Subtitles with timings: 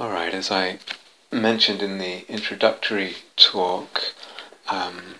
[0.00, 0.78] Alright, as I
[1.30, 4.00] mentioned in the introductory talk,
[4.66, 5.16] um,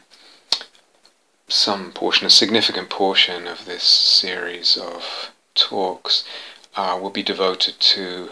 [1.48, 6.24] some portion, a significant portion of this series of talks
[6.77, 8.30] uh, will be devoted to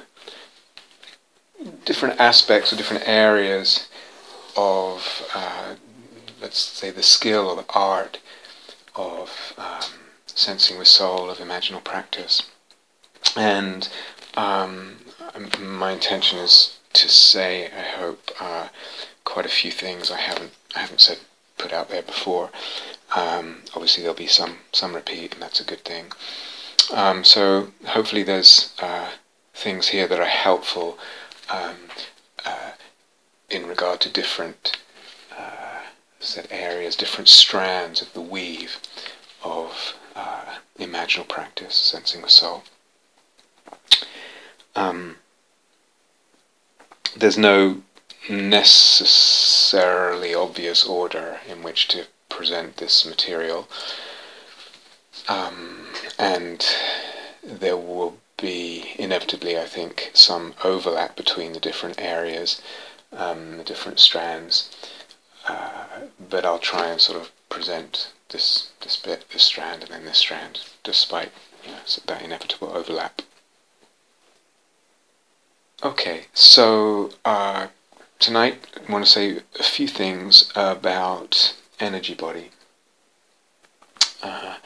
[1.84, 3.86] different aspects or different areas
[4.56, 5.74] of, uh,
[6.40, 8.20] let's say, the skill or the art
[8.96, 9.82] of um,
[10.24, 12.44] sensing with soul, of imaginal practice.
[13.36, 13.86] And
[14.34, 14.96] um,
[15.60, 18.68] my intention is to say, I hope, uh,
[19.25, 21.18] quite a few things I haven't I haven't said
[21.58, 22.50] put out there before.
[23.14, 26.12] Um, obviously, there'll be some some repeat, and that's a good thing.
[26.93, 29.11] Um, so hopefully, there's uh,
[29.54, 30.98] things here that are helpful
[31.50, 31.76] um,
[32.47, 32.72] uh,
[33.50, 34.78] in regard to different
[35.36, 35.81] uh,
[36.20, 38.78] set areas, different strands of the weave
[39.45, 42.62] of uh, imaginal practice, sensing the soul.
[44.78, 45.17] Um,
[47.17, 47.83] there's no
[48.31, 53.69] necessarily obvious order in which to present this material,
[55.29, 56.65] um, and
[57.43, 62.63] there will be inevitably, I think, some overlap between the different areas,
[63.13, 64.70] um, the different strands.
[65.48, 65.87] Uh,
[66.31, 70.19] but I'll try and sort of present this this bit, this strand, and then this
[70.19, 71.33] strand, despite
[71.65, 73.23] you know, that inevitable overlap.
[75.81, 77.69] Okay, so uh,
[78.19, 82.51] tonight I want to say a few things about energy body.
[84.20, 84.57] Uh,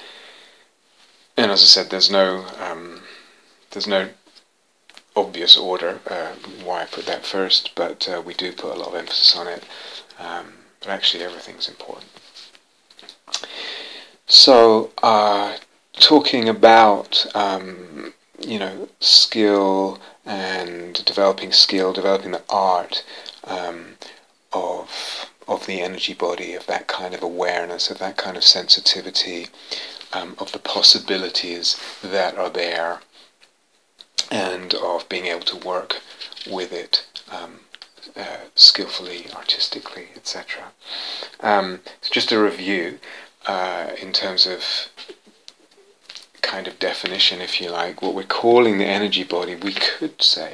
[1.37, 3.03] and as I said, there's no um,
[3.73, 4.09] there's no
[5.15, 6.33] obvious order uh,
[6.65, 9.49] why I put that first, but uh, we do put a lot of emphasis on
[9.49, 9.65] it.
[10.19, 12.07] Um, but actually, everything's important.
[14.27, 15.59] So, uh,
[15.93, 23.05] talking about um, you know skill and developing skill, developing the art
[23.45, 23.97] um,
[24.53, 29.49] of of the energy body, of that kind of awareness, of that kind of sensitivity,
[30.13, 33.01] um, of the possibilities that are there,
[34.31, 36.01] and of being able to work
[36.49, 37.61] with it um,
[38.17, 40.73] uh, skillfully, artistically, etc.
[41.41, 41.81] Um,
[42.11, 42.99] just a review
[43.47, 44.63] uh, in terms of
[46.53, 50.53] kind of definition, if you like, what we're calling the energy body, we could say,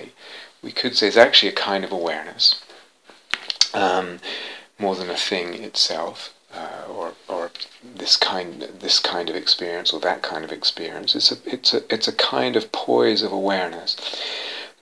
[0.62, 2.62] we could say is actually a kind of awareness,
[3.74, 4.20] um,
[4.78, 7.50] more than a thing itself, uh, or or
[8.00, 11.16] this kind this kind of experience or that kind of experience.
[11.18, 13.90] It's a it's a it's a kind of poise of awareness,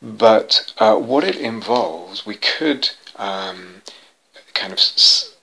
[0.03, 3.83] but uh, what it involves, we could um,
[4.53, 4.79] kind of.
[4.79, 5.36] S-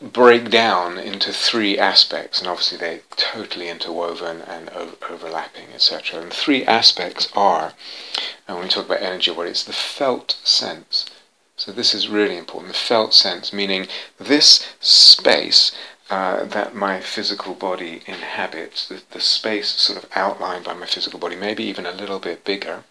[0.00, 6.20] break down into three aspects, and obviously they're totally interwoven and o- overlapping, etc.
[6.20, 7.72] And three aspects are,
[8.46, 11.06] and when we talk about energy, what it's the felt sense.
[11.56, 12.72] So this is really important.
[12.72, 15.72] The felt sense, meaning this space
[16.10, 21.18] uh, that my physical body inhabits, the, the space sort of outlined by my physical
[21.18, 22.84] body, maybe even a little bit bigger,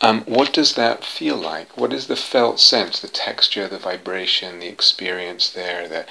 [0.00, 1.76] um, what does that feel like?
[1.76, 6.06] What is the felt sense, the texture, the vibration, the experience there, the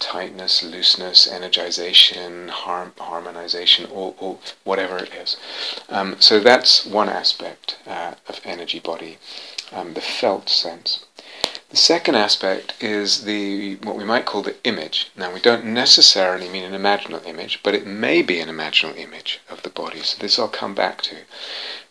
[0.00, 5.36] tightness, looseness, energization, harm, harmonization, or, or whatever it is?
[5.88, 9.18] Um, so that's one aspect uh, of energy body,
[9.72, 11.04] um, the felt sense.
[11.70, 15.10] The second aspect is the what we might call the image.
[15.14, 19.40] Now we don't necessarily mean an imaginal image, but it may be an imaginal image
[19.50, 20.02] of the body.
[20.02, 21.16] So this I'll come back to.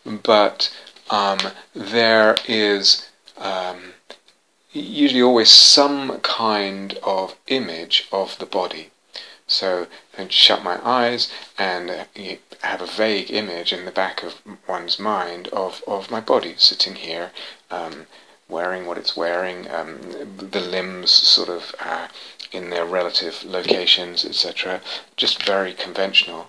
[0.04, 0.70] But
[1.10, 1.38] um,
[1.74, 3.08] there is
[3.38, 3.94] um,
[4.72, 8.90] usually always some kind of image of the body.
[9.46, 9.86] So
[10.18, 12.04] I shut my eyes and uh,
[12.62, 16.96] have a vague image in the back of one's mind of, of my body sitting
[16.96, 17.30] here,
[17.70, 18.06] um,
[18.48, 20.00] wearing what it's wearing, um,
[20.36, 22.08] the limbs sort of uh,
[22.52, 24.80] in their relative locations, etc.
[25.16, 26.48] Just very conventional.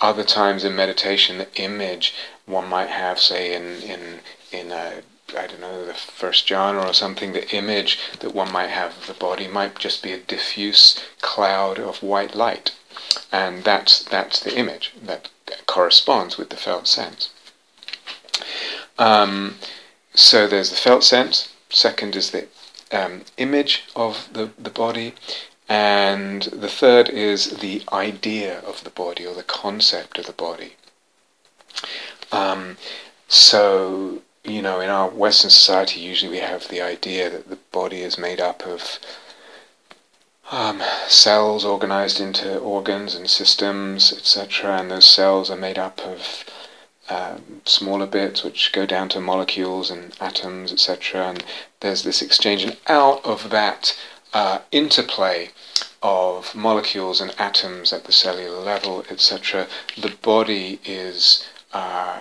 [0.00, 2.14] Other times in meditation, the image
[2.50, 4.20] one might have, say, in in
[4.52, 5.02] in a
[5.36, 9.06] I don't know the first jhana or something, the image that one might have of
[9.06, 12.72] the body might just be a diffuse cloud of white light,
[13.30, 15.30] and that's that's the image that
[15.66, 17.30] corresponds with the felt sense.
[18.98, 19.56] Um,
[20.14, 21.52] so there's the felt sense.
[21.70, 22.48] Second is the
[22.92, 25.14] um, image of the, the body.
[25.68, 30.74] And the third is the idea of the body or the concept of the body.
[32.32, 32.76] Um,
[33.28, 38.02] so, you know, in our Western society, usually we have the idea that the body
[38.02, 38.98] is made up of
[40.50, 46.44] um, cells organized into organs and systems, etc., and those cells are made up of
[47.08, 51.28] um, smaller bits which go down to molecules and atoms, etc.
[51.28, 51.44] And
[51.80, 53.96] there's this exchange, and out of that
[54.32, 55.50] uh, interplay
[56.02, 59.66] of molecules and atoms at the cellular level, etc.,
[59.96, 61.46] the body is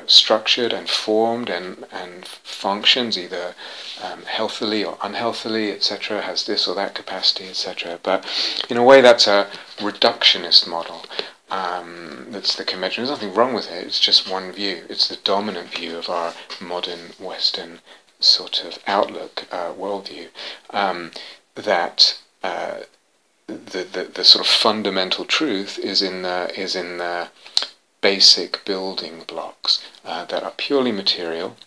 [0.05, 3.55] structured and formed and, and functions either
[4.03, 7.99] um, healthily or unhealthily, etc., has this or that capacity, etc.
[8.01, 8.25] But
[8.69, 9.47] in a way, that's a
[9.77, 11.05] reductionist model.
[11.51, 13.03] Um, that's the convention.
[13.03, 13.85] There's nothing wrong with it.
[13.85, 14.83] It's just one view.
[14.89, 17.79] It's the dominant view of our modern Western
[18.19, 20.27] sort of outlook, uh, worldview.
[20.69, 21.11] Um,
[21.55, 22.81] that uh,
[23.47, 27.29] the, the the sort of fundamental truth is in the is in the
[28.01, 31.57] basic building blocks uh, that are purely material.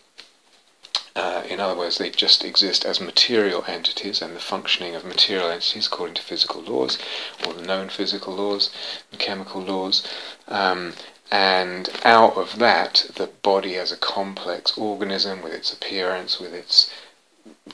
[1.15, 5.49] Uh, in other words, they just exist as material entities, and the functioning of material
[5.49, 6.97] entities according to physical laws,
[7.45, 8.71] or the known physical laws
[9.11, 10.07] and chemical laws.
[10.47, 10.93] Um,
[11.31, 16.91] and out of that, the body as a complex organism with its appearance, with its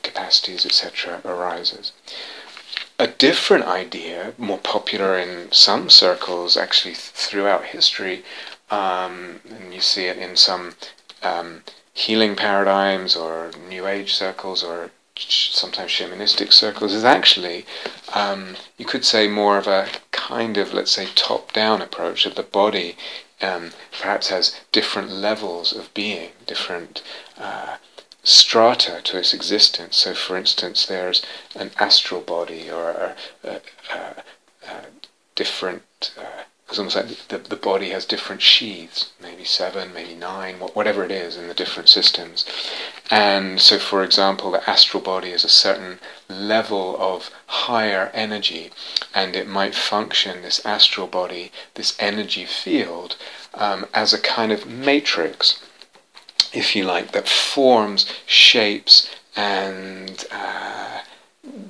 [0.04, 1.94] capacities, etc., arises
[3.00, 8.24] a different idea, more popular in some circles, actually throughout history,
[8.70, 10.76] um, and you see it in some
[11.24, 11.64] um,
[11.94, 17.66] healing paradigms or New Age circles or sometimes shamanistic circles, is actually,
[18.14, 22.44] um, you could say, more of a kind of, let's say, top-down approach of the
[22.44, 22.96] body.
[23.42, 27.02] Um, perhaps has different levels of being, different
[27.38, 27.78] uh,
[28.24, 29.98] strata to its existence.
[29.98, 31.24] So, for instance, there's
[31.56, 33.62] an astral body or a, a,
[33.94, 34.24] a,
[34.68, 34.86] a
[35.36, 36.14] different.
[36.18, 41.04] Uh, it's almost like the, the body has different sheaths, maybe seven, maybe nine, whatever
[41.04, 42.46] it is in the different systems.
[43.10, 48.70] And so, for example, the astral body is a certain level of higher energy,
[49.16, 53.16] and it might function, this astral body, this energy field,
[53.56, 55.60] um, as a kind of matrix
[56.54, 61.00] if you like, that forms, shapes, and uh,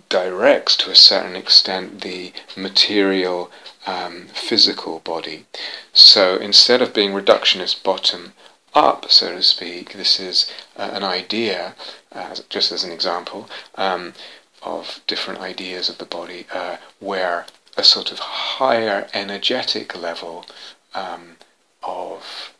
[0.09, 3.51] directs to a certain extent the material
[3.85, 5.45] um, physical body.
[5.93, 8.33] So instead of being reductionist bottom
[8.73, 11.75] up, so to speak, this is uh, an idea,
[12.11, 14.13] uh, just as an example, um,
[14.61, 17.45] of different ideas of the body uh, where
[17.77, 20.45] a sort of higher energetic level
[20.93, 21.37] um,
[21.81, 22.53] of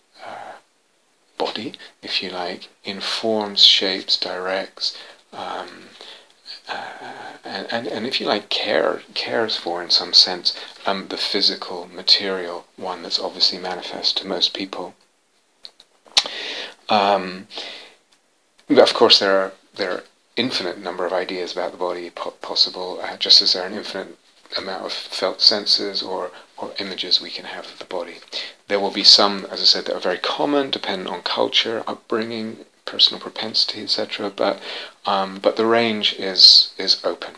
[1.40, 4.96] body, if you like, informs, shapes, directs,
[5.34, 5.70] um,
[6.68, 10.54] uh, and, and, and if you like, care, cares for, in some sense,
[10.86, 14.94] um, the physical, material one that's obviously manifest to most people.
[16.90, 17.48] Um,
[18.68, 20.04] but of course, there are there are
[20.36, 23.74] infinite number of ideas about the body po- possible, uh, just as there are an
[23.74, 24.18] infinite
[24.58, 28.16] amount of felt senses or, or images we can have of the body.
[28.68, 32.66] There will be some, as I said, that are very common, dependent on culture, upbringing,
[32.86, 34.30] personal propensity, etc.
[34.30, 34.60] But
[35.06, 37.36] um, but the range is is open.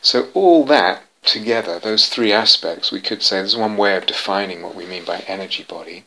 [0.00, 4.62] So all that together, those three aspects, we could say there's one way of defining
[4.62, 6.04] what we mean by energy body,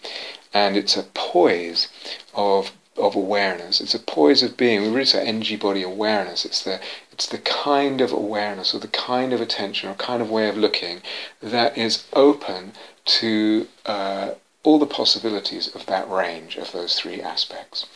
[0.53, 1.87] and it's a poise
[2.33, 3.79] of of awareness.
[3.79, 4.81] It's a poise of being.
[4.81, 6.45] We really say energy body awareness.
[6.45, 6.79] It's the
[7.19, 10.55] it's the kind of awareness or the kind of attention or kind of way of
[10.55, 11.01] looking
[11.41, 12.71] that is open
[13.03, 14.31] to uh,
[14.63, 17.87] all the possibilities of that range of those three aspects.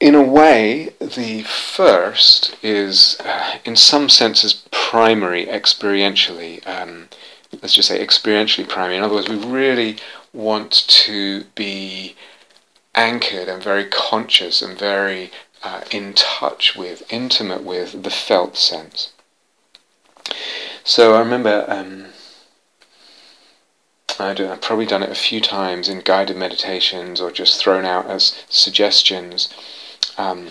[0.00, 6.66] In a way, the first is, uh, in some senses, primary experientially.
[6.66, 7.10] Um,
[7.60, 8.96] let's just say experientially primary.
[8.96, 9.98] In other words, we really
[10.32, 12.16] want to be
[12.94, 15.30] anchored and very conscious and very
[15.62, 19.12] uh, in touch with, intimate with the felt sense.
[20.84, 22.06] So I remember um,
[24.20, 28.44] I've probably done it a few times in guided meditations or just thrown out as
[28.48, 29.48] suggestions.
[30.16, 30.48] Um,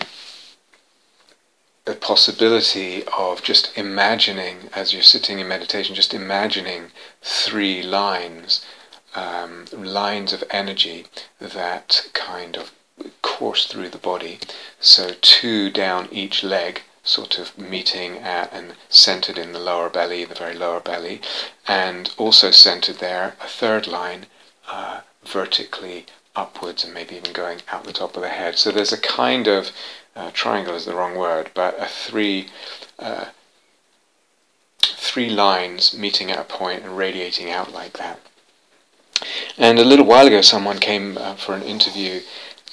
[1.84, 8.66] the possibility of just imagining, as you're sitting in meditation, just imagining three lines,
[9.16, 11.08] um, lines of energy
[11.40, 12.72] that kind of
[13.22, 14.40] course through the body.
[14.80, 20.26] So two down each leg, sort of meeting at and centered in the lower belly,
[20.26, 21.22] the very lower belly,
[21.68, 24.26] and also centered there a third line
[24.70, 28.58] uh, vertically upwards and maybe even going out the top of the head.
[28.58, 29.72] So there's a kind of
[30.16, 32.48] uh, triangle is the wrong word, but a three
[32.98, 33.26] uh,
[34.82, 38.20] three lines meeting at a point and radiating out like that.
[39.58, 42.22] And a little while ago, someone came uh, for an interview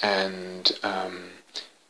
[0.01, 1.29] and um,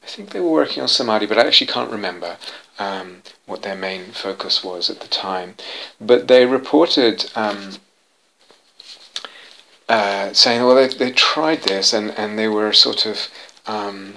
[0.03, 2.38] I think they were working on Samadhi, but I actually can't remember
[2.77, 5.55] um, what their main focus was at the time.
[6.00, 7.77] But they reported um,
[9.89, 13.27] uh, saying, well, they, they tried this and, and they were sort of
[13.67, 14.15] um,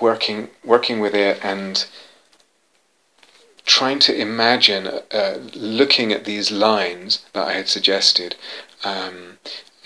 [0.00, 1.86] working working with it and
[3.64, 8.34] trying to imagine, uh, looking at these lines that I had suggested,
[8.82, 9.38] um,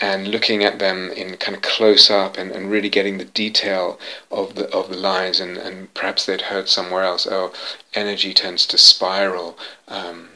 [0.02, 3.98] and looking at them in kind of close up and, and really getting the detail
[4.30, 7.52] of the of the lines and, and perhaps they'd heard somewhere else oh
[7.94, 9.56] energy tends to spiral
[9.88, 10.28] um,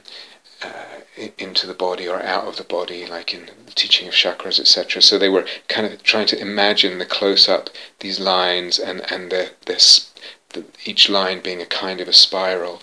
[0.62, 1.00] uh,
[1.36, 5.02] into the body or out of the body like in the teaching of chakras etc
[5.02, 7.68] so they were kind of trying to imagine the close up
[8.00, 10.12] these lines and and the, this
[10.56, 12.82] the, each line being a kind of a spiral.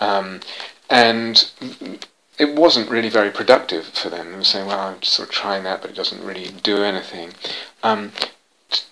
[0.00, 0.40] Um,
[0.90, 1.50] and
[2.38, 4.30] it wasn't really very productive for them.
[4.30, 7.32] They were saying, well, I'm sort of trying that, but it doesn't really do anything.
[7.82, 8.12] Um,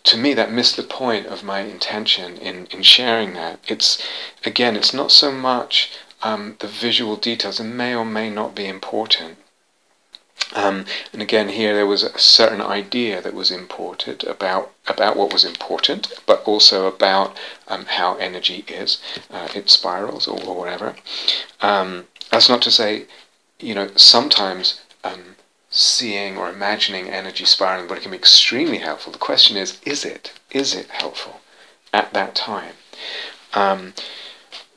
[0.05, 3.61] to me, that missed the point of my intention in, in sharing that.
[3.67, 4.07] It's,
[4.45, 5.93] again, it's not so much
[6.23, 9.39] um, the visual details, and may or may not be important.
[10.55, 15.33] Um, and again, here there was a certain idea that was imported about about what
[15.33, 17.37] was important, but also about
[17.69, 20.97] um, how energy is, uh, it spirals or, or whatever.
[21.61, 23.07] Um, that's not to say
[23.61, 25.37] you know, sometimes um,
[25.71, 29.13] seeing or imagining energy spiraling but it can be extremely helpful.
[29.13, 30.33] The question is, is it?
[30.51, 31.41] Is it helpful
[31.93, 32.75] at that time?
[33.55, 33.95] Um,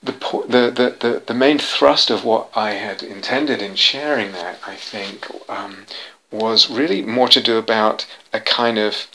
[0.02, 4.76] the, the, the, the, main thrust of what I had intended in sharing that, I
[4.76, 5.86] think, um,
[6.32, 9.08] was really more to do about a kind of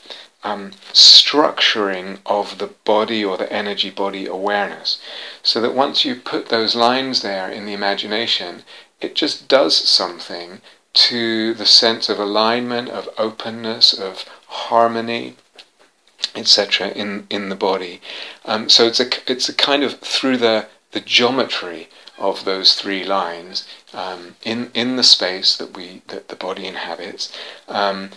[0.43, 4.99] um, structuring of the body or the energy body awareness.
[5.43, 8.63] So that once you put those lines there in the imagination,
[9.01, 10.61] it just does something
[10.93, 15.35] to the sense of alignment, of openness, of harmony,
[16.35, 16.89] etc.
[16.89, 18.01] in in the body.
[18.45, 23.03] Um, so it's a it's a kind of through the the geometry of those three
[23.03, 27.31] lines um, in in the space that we that the body inhabits.
[27.67, 28.09] Um,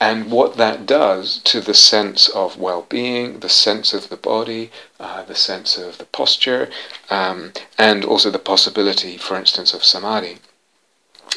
[0.00, 5.24] and what that does to the sense of well-being, the sense of the body, uh,
[5.24, 6.68] the sense of the posture,
[7.10, 10.38] um, and also the possibility, for instance, of samadhi.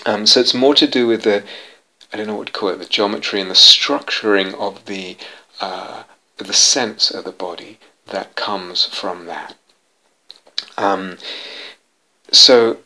[0.06, 1.44] Um, so it's more to do with the,
[2.14, 5.18] I don't know what to call it, the geometry and the structuring of the
[5.60, 6.04] uh,
[6.38, 7.78] the sense of the body
[8.08, 9.56] that comes from that.
[10.78, 11.18] Um,
[12.32, 12.78] so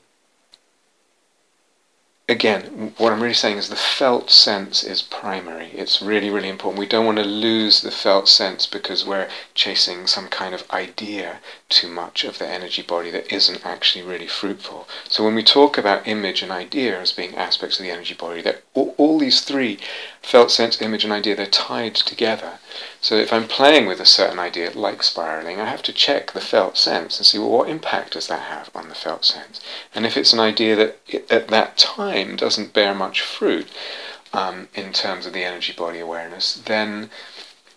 [2.28, 5.68] again, what I'm really saying is the felt sense is primary.
[5.74, 6.80] It's really, really important.
[6.80, 11.40] We don't want to lose the felt sense because we're chasing some kind of idea
[11.76, 14.88] too much of the energy body that isn't actually really fruitful.
[15.10, 18.42] So when we talk about image and idea as being aspects of the energy body,
[18.44, 19.78] that all, all these three,
[20.22, 22.60] felt sense, image, and idea, they're tied together.
[23.02, 26.40] So if I'm playing with a certain idea, like spiraling, I have to check the
[26.40, 29.60] felt sense and see, well, what impact does that have on the felt sense?
[29.94, 33.68] And if it's an idea that it, at that time doesn't bear much fruit
[34.32, 37.10] um, in terms of the energy body awareness, then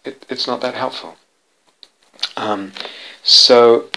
[0.05, 1.17] it, it's not that helpful.
[2.37, 2.73] Um,
[3.29, 3.89] so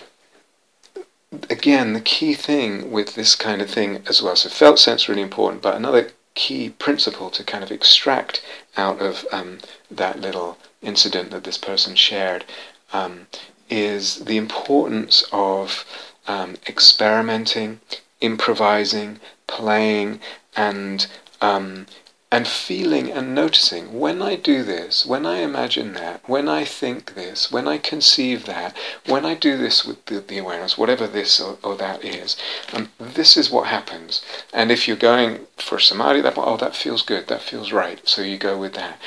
[1.50, 5.22] again, the key thing with this kind of thing as well, so felt sense really
[5.22, 8.44] important, but another key principle to kind of extract
[8.76, 9.60] out of um,
[9.90, 12.44] that little incident that this person shared
[12.92, 13.28] um,
[13.70, 15.86] is the importance of
[16.28, 17.80] um, experimenting,
[18.20, 20.20] improvising, playing,
[20.58, 21.08] and
[21.42, 21.86] um,
[22.32, 27.14] and feeling and noticing when I do this, when I imagine that, when I think
[27.14, 28.74] this, when I conceive that,
[29.06, 32.38] when I do this with the, the awareness, whatever this or, or that is,
[32.72, 34.22] um, this is what happens.
[34.54, 38.22] And if you're going for samadhi, that oh that feels good, that feels right, so
[38.22, 38.98] you go with that.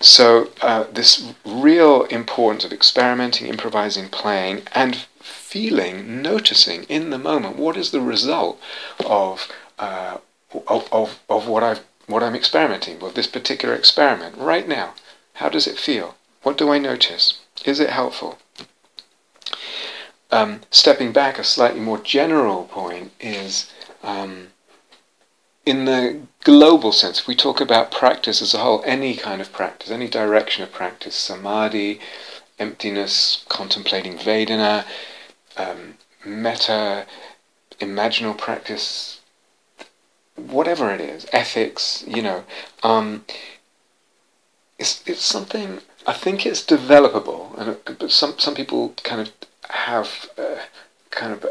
[0.00, 7.56] So uh, this real importance of experimenting, improvising, playing, and feeling, noticing in the moment
[7.56, 8.60] what is the result
[9.06, 9.48] of
[9.78, 10.18] uh,
[10.68, 14.94] of, of, of what I've what I'm experimenting with, this particular experiment, right now.
[15.34, 16.16] How does it feel?
[16.42, 17.40] What do I notice?
[17.64, 18.38] Is it helpful?
[20.30, 23.70] Um, stepping back, a slightly more general point is
[24.02, 24.48] um,
[25.66, 29.52] in the global sense, if we talk about practice as a whole, any kind of
[29.52, 32.00] practice, any direction of practice, samadhi,
[32.58, 34.84] emptiness, contemplating Vedana,
[35.56, 35.94] um,
[36.24, 37.06] metta,
[37.80, 39.13] imaginal practice,
[40.36, 42.44] whatever it is, ethics, you know,
[42.82, 43.24] um,
[44.78, 45.80] it's it's something.
[46.06, 49.32] I think it's developable, and but some some people kind of
[49.70, 50.60] have uh,
[51.10, 51.46] kind of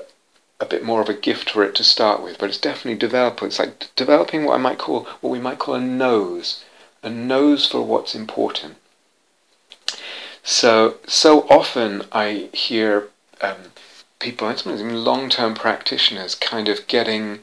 [0.60, 3.48] a, bit more of a gift for it to start with, but it's definitely developable.
[3.48, 6.64] It's like developing what I might call what we might call a nose,
[7.02, 8.76] a nose for what's important.
[10.44, 13.10] So so often I hear
[13.42, 13.72] um,
[14.20, 17.40] people, and sometimes even long-term practitioners, kind of getting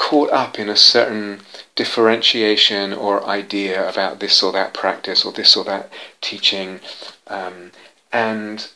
[0.00, 1.40] caught up in a certain
[1.76, 5.92] differentiation or idea about this or that practice or this or that
[6.22, 6.80] teaching,
[7.26, 7.70] um,
[8.10, 8.70] and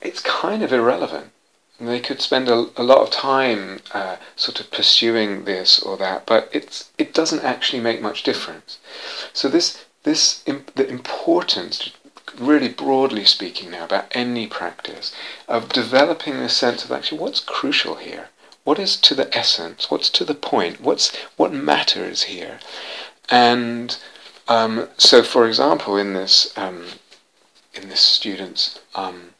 [0.00, 1.30] it's kind of irrelevant.
[1.78, 6.24] They could spend a, a lot of time uh, sort of pursuing this or that,
[6.24, 8.78] but it's it doesn't actually make much difference.
[9.34, 10.42] So this this
[10.78, 11.92] the importance,
[12.38, 15.12] really broadly speaking now, about any practice
[15.46, 18.28] of developing this sense of actually what's crucial here,
[18.64, 22.60] what is to the essence, what's to the point, what's what matters here,
[23.28, 23.98] and
[24.48, 26.86] um, so, for example, in this um,
[27.74, 29.30] in this student's um,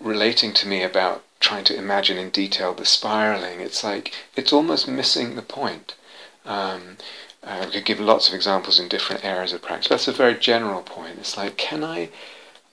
[0.00, 4.88] relating to me about trying to imagine in detail the spiraling, it's like it's almost
[4.88, 5.94] missing the point.
[6.44, 6.96] Um,
[7.44, 9.88] I could give lots of examples in different areas of practice.
[9.88, 11.18] That's a very general point.
[11.18, 12.10] It's like, can I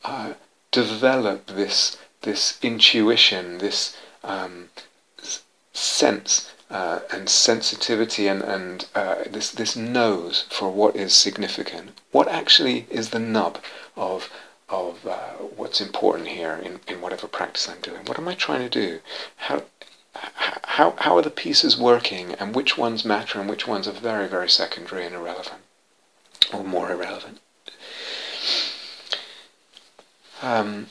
[0.03, 0.33] uh,
[0.71, 4.69] develop this this intuition, this um,
[5.79, 11.99] sense uh, and sensitivity, and and uh, this this nose for what is significant?
[12.11, 13.59] What actually is the nub
[13.95, 14.29] of
[14.69, 18.05] of uh, what's important here in, in whatever practice I'm doing.
[18.05, 18.99] What am I trying to do?
[19.37, 19.63] How,
[20.13, 24.27] how, how are the pieces working and which ones matter and which ones are very,
[24.27, 25.61] very secondary and irrelevant
[26.53, 27.39] or more irrelevant?
[30.41, 30.87] Um,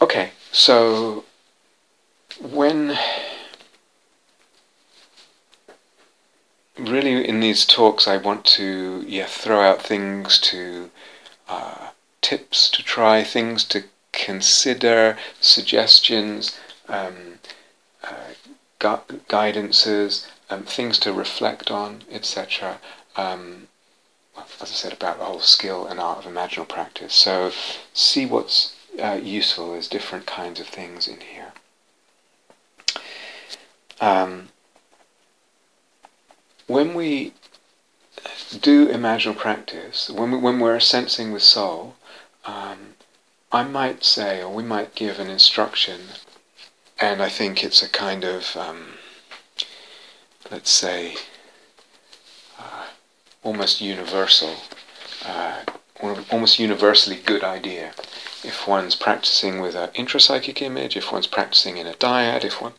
[0.00, 1.24] okay, so
[2.40, 2.96] when
[6.78, 10.90] really in these talks I want to yeah throw out things to
[11.48, 11.88] uh,
[12.20, 17.40] tips to try things to consider suggestions um,
[18.04, 18.32] uh,
[18.78, 22.78] gu- guidances um, things to reflect on etc
[23.16, 23.66] um,
[24.60, 27.12] as I said about the whole skill and art of imaginal practice.
[27.12, 27.50] So
[27.92, 29.74] see what's uh, useful.
[29.74, 31.47] As different kinds of things in here
[34.00, 34.48] um,
[36.66, 37.32] when we
[38.60, 41.96] do imaginal practice, when, we, when we're sensing the soul,
[42.44, 42.94] um,
[43.50, 46.00] I might say, or we might give an instruction,
[47.00, 48.94] and I think it's a kind of, um,
[50.50, 51.16] let's say,
[52.58, 52.86] uh,
[53.42, 54.56] almost universal,
[55.24, 55.62] uh,
[56.30, 57.92] almost universally good idea.
[58.44, 62.76] If one's practicing with an intrapsychic image, if one's practicing in a dyad, if one's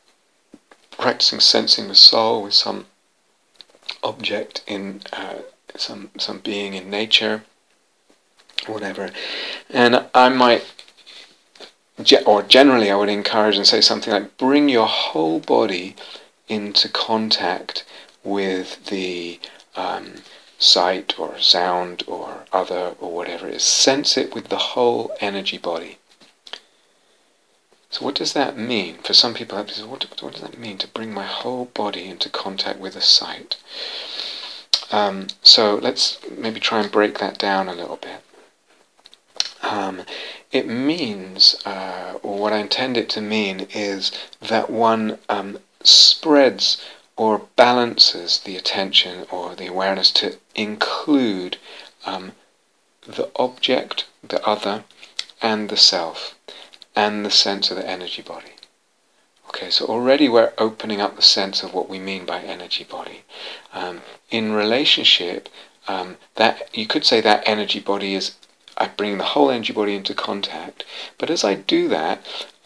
[0.99, 2.85] practicing sensing the soul with some
[4.03, 5.39] object in uh,
[5.75, 7.43] some some being in nature,
[8.67, 9.09] whatever.
[9.69, 10.65] And I might,
[12.25, 15.95] or generally, I would encourage and say something like, bring your whole body
[16.49, 17.85] into contact
[18.23, 19.39] with the
[19.75, 20.15] um,
[20.57, 23.63] sight or sound or other or whatever it is.
[23.63, 25.98] Sense it with the whole energy body.
[27.91, 28.99] So what does that mean?
[28.99, 29.88] For some people, what,
[30.21, 33.58] what does that mean to bring my whole body into contact with a sight?
[34.91, 38.21] Um, so let's maybe try and break that down a little bit.
[39.63, 40.04] Um,
[40.52, 46.82] it means, uh, or what I intend it to mean, is that one um, spreads
[47.17, 51.58] or balances the attention or the awareness to include
[52.06, 52.34] um,
[53.06, 54.84] the object, the other,
[55.41, 56.36] and the self
[56.99, 58.55] and the sense of the energy body.
[59.47, 63.23] Okay, so already we're opening up the sense of what we mean by energy body.
[63.73, 65.47] Um, in relationship,
[65.88, 68.35] um, that you could say that energy body is
[68.77, 70.83] I bring the whole energy body into contact.
[71.17, 72.15] But as I do that,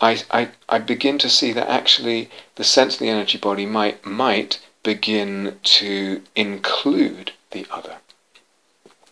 [0.02, 4.04] I, I, I begin to see that actually the sense of the energy body might
[4.04, 7.98] might begin to include the other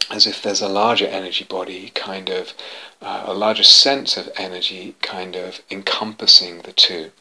[0.09, 2.53] as if there's a larger energy body, kind of
[3.01, 7.11] uh, a larger sense of energy, kind of encompassing the two.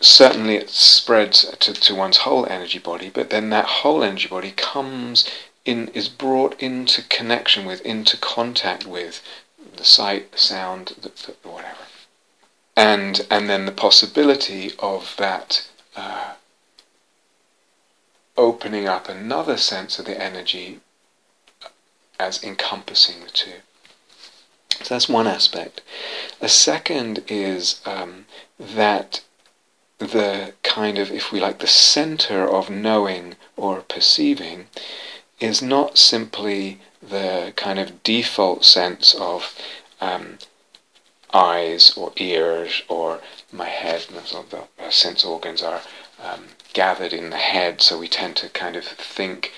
[0.00, 4.52] Certainly, it spreads to, to one's whole energy body, but then that whole energy body
[4.52, 5.28] comes
[5.64, 9.22] in, is brought into connection with, into contact with
[9.76, 11.86] the sight, the sound, the, the whatever,
[12.76, 15.68] and and then the possibility of that.
[15.94, 16.34] Uh,
[18.38, 20.78] opening up another sense of the energy
[22.18, 23.60] as encompassing the two.
[24.82, 25.80] So that's one aspect.
[26.40, 28.26] A second is um,
[28.58, 29.22] that
[29.98, 34.66] the kind of, if we like, the center of knowing or perceiving
[35.40, 39.54] is not simply the kind of default sense of
[40.00, 40.38] um,
[41.32, 43.20] eyes or ears or
[43.52, 45.80] my head, the sense organs are
[46.22, 49.52] um, gathered in the head, so we tend to kind of think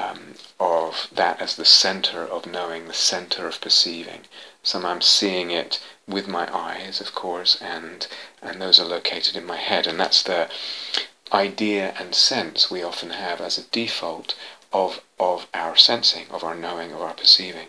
[0.00, 4.22] um, of that as the center of knowing, the center of perceiving.
[4.62, 8.06] So I'm seeing it with my eyes, of course, and
[8.42, 10.48] and those are located in my head, and that's the
[11.32, 14.34] idea and sense we often have as a default
[14.72, 17.68] of of our sensing, of our knowing, of our perceiving.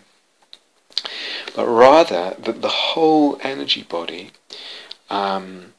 [1.56, 4.32] But rather that the whole energy body
[5.10, 5.74] um,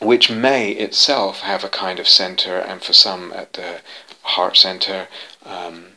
[0.00, 3.80] which may itself have a kind of center, and for some at the
[4.34, 5.08] heart center,
[5.44, 5.96] um,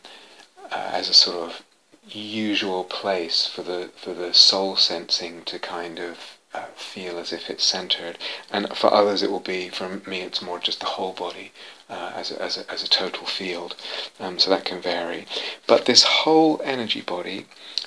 [0.70, 1.62] uh, as a sort of
[2.08, 7.48] usual place for the for the soul sensing to kind of uh, feel as if
[7.50, 8.18] it's centered,
[8.50, 9.68] and for others it will be.
[9.68, 11.52] For me, it's more just the whole body
[11.88, 13.76] uh, as a, as a, as a total field.
[14.18, 15.26] Um, so that can vary,
[15.66, 17.46] but this whole energy body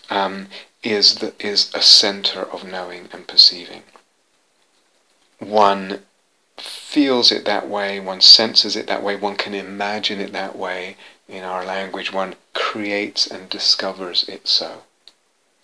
[0.10, 0.48] um,
[0.82, 3.84] is the, is a center of knowing and perceiving
[5.40, 6.04] one
[6.58, 10.96] feels it that way, one senses it that way, one can imagine it that way
[11.28, 14.84] in our language, one creates and discovers it so.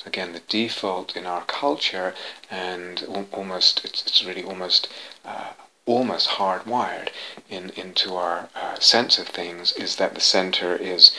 [0.05, 2.15] Again, the default in our culture,
[2.49, 4.87] and almost it's, it's really almost
[5.25, 5.49] uh,
[5.85, 7.09] almost hardwired
[7.49, 11.11] in into our uh, sense of things, is that the center is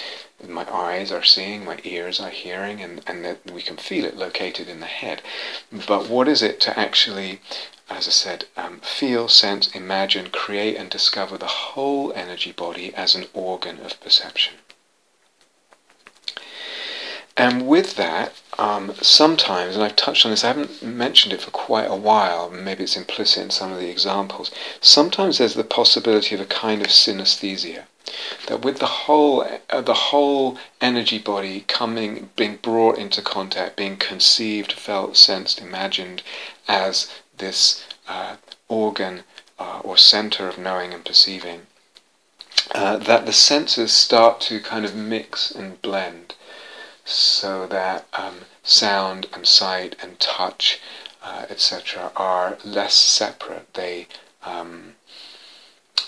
[0.48, 4.16] my eyes are seeing, my ears are hearing, and, and that we can feel it
[4.16, 5.20] located in the head.
[5.86, 7.40] But what is it to actually
[7.90, 13.14] as I said, um, feel, sense, imagine, create, and discover the whole energy body as
[13.14, 14.54] an organ of perception.
[17.36, 21.50] And with that, um, sometimes, and I've touched on this, I haven't mentioned it for
[21.50, 24.50] quite a while, maybe it's implicit in some of the examples,
[24.80, 27.84] sometimes there's the possibility of a kind of synesthesia.
[28.46, 33.96] That with the whole, uh, the whole energy body coming, being brought into contact, being
[33.96, 36.22] conceived, felt, sensed, imagined
[36.68, 37.08] as
[37.40, 38.36] this uh,
[38.68, 39.24] organ
[39.58, 41.66] uh, or center of knowing and perceiving,
[42.74, 46.34] uh, that the senses start to kind of mix and blend
[47.04, 50.78] so that um, sound and sight and touch,
[51.22, 53.74] uh, etc., are less separate.
[53.74, 54.06] They
[54.44, 54.94] um,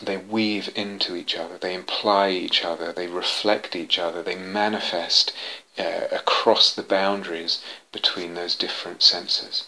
[0.00, 5.32] they weave into each other, they imply each other, they reflect each other, they manifest
[5.78, 9.66] uh, across the boundaries between those different senses.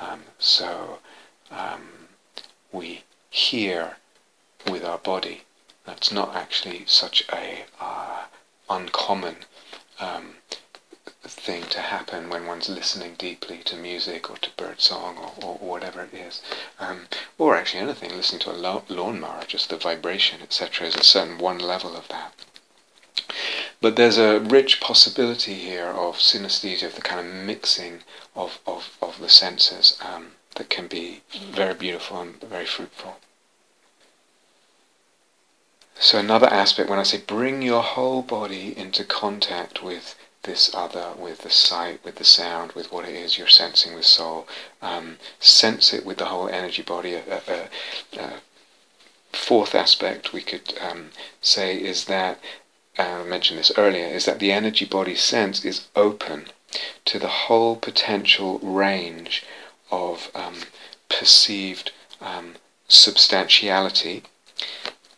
[0.00, 0.98] Um, so
[1.50, 2.08] um,
[2.72, 3.96] we hear
[4.68, 5.42] with our body.
[5.84, 8.24] That's not actually such a uh,
[8.68, 9.36] uncommon
[9.98, 10.36] um,
[11.22, 15.68] thing to happen when one's listening deeply to music or to birdsong or, or, or
[15.68, 16.40] whatever it is.
[16.78, 17.06] Um,
[17.38, 21.58] or actually anything, listening to a lawnmower, just the vibration, etc., is a certain one
[21.58, 22.32] level of that.
[23.80, 28.02] But there's a rich possibility here of synesthesia, of the kind of mixing
[28.36, 33.16] of, of, of the senses um, that can be very beautiful and very fruitful.
[35.98, 41.12] So another aspect, when I say bring your whole body into contact with this other,
[41.18, 44.46] with the sight, with the sound, with what it is you're sensing with soul,
[44.80, 47.14] um, sense it with the whole energy body.
[47.14, 47.68] A,
[49.32, 52.38] fourth aspect we could um, say is that
[52.98, 56.46] uh, I mentioned this earlier, is that the energy body sense is open
[57.04, 59.44] to the whole potential range
[59.90, 60.62] of um,
[61.08, 62.54] perceived um,
[62.88, 64.22] substantiality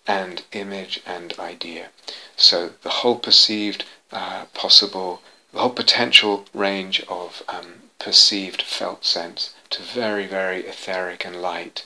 [0.06, 1.88] and image and idea.
[2.36, 9.54] So the whole perceived uh, possible, the whole potential range of um, perceived felt sense
[9.70, 11.84] to very, very etheric and light,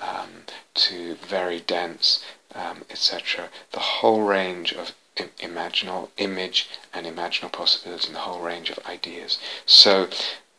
[0.00, 2.22] um, to very dense,
[2.54, 3.48] um, etc.
[3.72, 4.92] The whole range of
[5.38, 9.38] imaginal image and imaginal possibilities and the whole range of ideas.
[9.66, 10.08] So,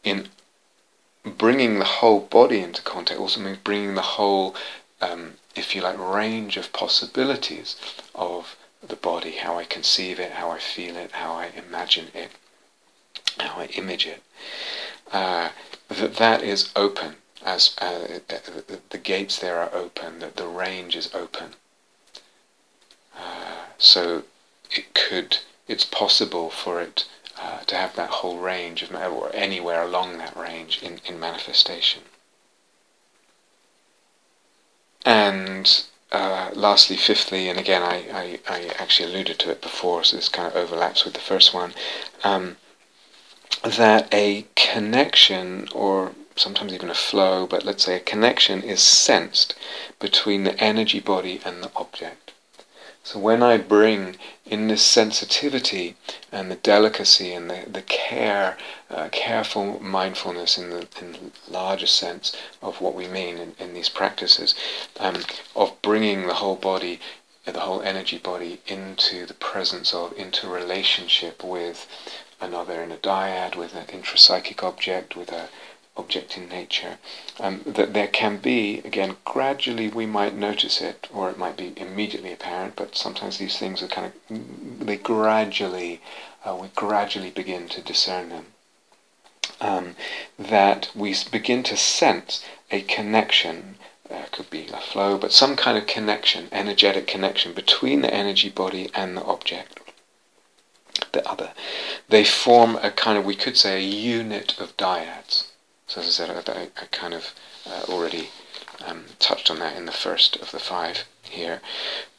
[0.03, 0.29] in
[1.23, 4.55] bringing the whole body into contact also means bringing the whole,
[5.01, 7.75] um, if you like, range of possibilities
[8.15, 12.31] of the body, how I conceive it, how I feel it, how I imagine it,
[13.39, 14.23] how I image it.
[15.11, 15.49] Uh,
[15.89, 18.19] that that is open as uh,
[18.89, 21.55] the, gates there are open, that the range is open.
[23.17, 24.23] Uh, so
[24.71, 27.05] it could, it's possible for it
[27.39, 32.03] uh, to have that whole range of, or anywhere along that range in, in manifestation.
[35.05, 40.15] And uh, lastly, fifthly, and again, I, I, I, actually alluded to it before, so
[40.15, 41.73] this kind of overlaps with the first one,
[42.23, 42.57] um,
[43.63, 49.55] that a connection, or sometimes even a flow, but let's say a connection is sensed
[49.99, 52.31] between the energy body and the object.
[53.03, 54.17] So when I bring
[54.49, 55.95] in this sensitivity
[56.31, 58.57] and the delicacy and the, the care,
[58.89, 63.73] uh, careful mindfulness in the, in the larger sense of what we mean in, in
[63.73, 64.55] these practices,
[64.99, 65.17] um,
[65.55, 66.99] of bringing the whole body
[67.45, 71.87] the whole energy body into the presence of, into relationship with
[72.39, 75.49] another in a dyad, with an intrapsychic object, with a
[75.99, 76.97] object in nature,
[77.39, 81.73] um, that there can be, again, gradually we might notice it, or it might be
[81.77, 86.01] immediately apparent, but sometimes these things are kind of, they gradually,
[86.45, 88.45] uh, we gradually begin to discern them.
[89.61, 89.95] Um,
[90.37, 93.75] that we begin to sense a connection,
[94.09, 98.49] uh, could be a flow, but some kind of connection, energetic connection between the energy
[98.49, 99.79] body and the object,
[101.11, 101.51] the other.
[102.07, 105.48] They form a kind of, we could say, a unit of dyads.
[105.89, 107.33] So as I said, I, I kind of
[107.65, 108.29] uh, already
[108.85, 111.61] um, touched on that in the first of the five here.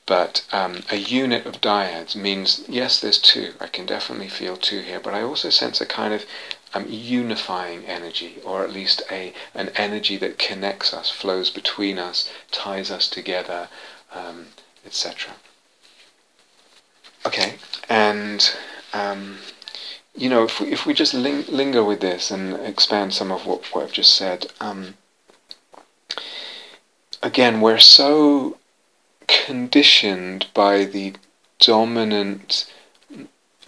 [0.07, 3.55] But um, a unit of dyads means, yes, there's two.
[3.61, 6.27] I can definitely feel two here, but I also sense a kind of
[6.75, 12.29] um, unifying energy, or at least a an energy that connects us, flows between us,
[12.51, 13.69] ties us together,
[14.13, 14.49] um,
[14.85, 15.35] etc.
[17.25, 17.55] Okay,
[17.89, 18.53] and
[18.93, 19.39] um,
[20.14, 23.46] you know, if we, if we just ling- linger with this and expand some of
[23.46, 24.94] what, what I've just said, um,
[27.23, 28.59] again, we're so
[29.27, 31.14] conditioned by the
[31.59, 32.73] dominant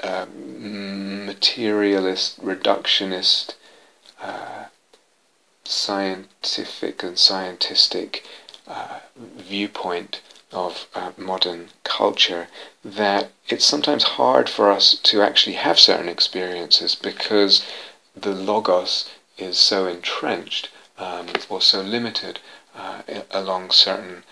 [0.02, 3.54] uh, materialist, reductionist,
[4.20, 4.64] uh,
[5.64, 8.22] scientific and scientistic
[8.66, 10.20] uh, viewpoint
[10.52, 12.48] of uh, modern culture
[12.84, 17.64] that it's sometimes hard for us to actually have certain experiences because
[18.14, 22.38] the logos is so entrenched um, or so limited
[22.74, 24.22] uh, along certain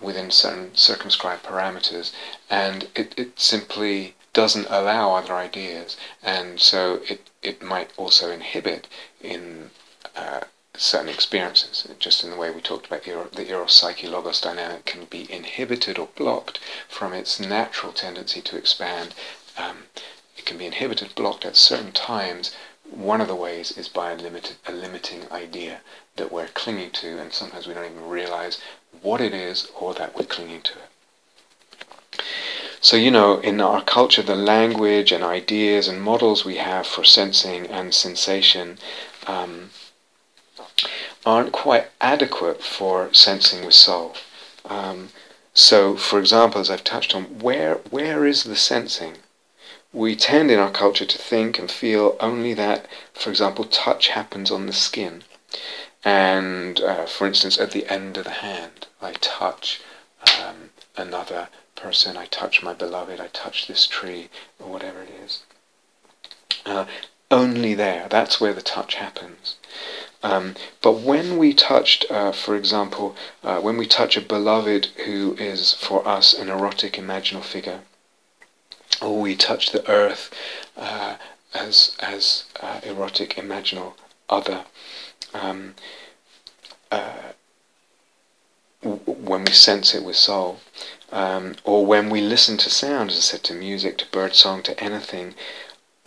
[0.00, 2.12] within certain circumscribed parameters
[2.48, 8.86] and it, it simply doesn't allow other ideas and so it, it might also inhibit
[9.20, 9.70] in
[10.16, 10.40] uh,
[10.80, 11.86] certain experiences.
[11.98, 15.98] Just in the way we talked about the eros psyche logos dynamic can be inhibited
[15.98, 19.14] or blocked from its natural tendency to expand.
[19.58, 19.84] Um,
[20.38, 22.56] it can be inhibited, blocked at certain times.
[22.90, 25.82] One of the ways is by a, limited, a limiting idea
[26.16, 28.58] that we're clinging to, and sometimes we don't even realize
[29.02, 32.22] what it is or that we're clinging to it.
[32.80, 37.04] So, you know, in our culture, the language and ideas and models we have for
[37.04, 38.78] sensing and sensation
[39.26, 39.70] um,
[41.24, 44.14] aren't quite adequate for sensing with soul.
[44.64, 45.10] Um,
[45.52, 49.16] so, for example, as I've touched on, where where is the sensing?
[49.92, 54.50] We tend in our culture to think and feel only that, for example, touch happens
[54.50, 55.24] on the skin.
[56.04, 59.80] And, uh, for instance, at the end of the hand, I touch
[60.40, 65.42] um, another person, I touch my beloved, I touch this tree, or whatever it is.
[66.64, 66.86] Uh,
[67.30, 69.56] only there, that's where the touch happens.
[70.22, 75.34] Um, but when we touched, uh, for example, uh, when we touch a beloved who
[75.38, 77.80] is for us an erotic imaginal figure,
[79.00, 80.30] or we touch the earth
[80.76, 81.16] uh,
[81.54, 83.94] as as uh, erotic imaginal
[84.28, 84.64] other,
[85.32, 85.74] um,
[86.90, 87.32] uh,
[88.82, 90.60] when we sense it with soul,
[91.12, 94.62] um, or when we listen to sound, as I said, to music, to bird song,
[94.64, 95.34] to anything,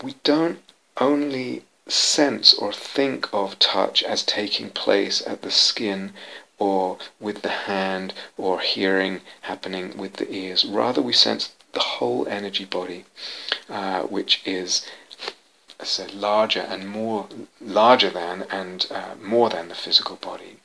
[0.03, 0.59] we don't
[0.97, 6.13] only sense or think of touch as taking place at the skin
[6.57, 10.63] or with the hand or hearing happening with the ears.
[10.65, 13.05] Rather, we sense the whole energy body,
[13.69, 14.85] uh, which is
[15.81, 17.27] said, larger and more
[17.59, 20.57] larger than and uh, more than the physical body.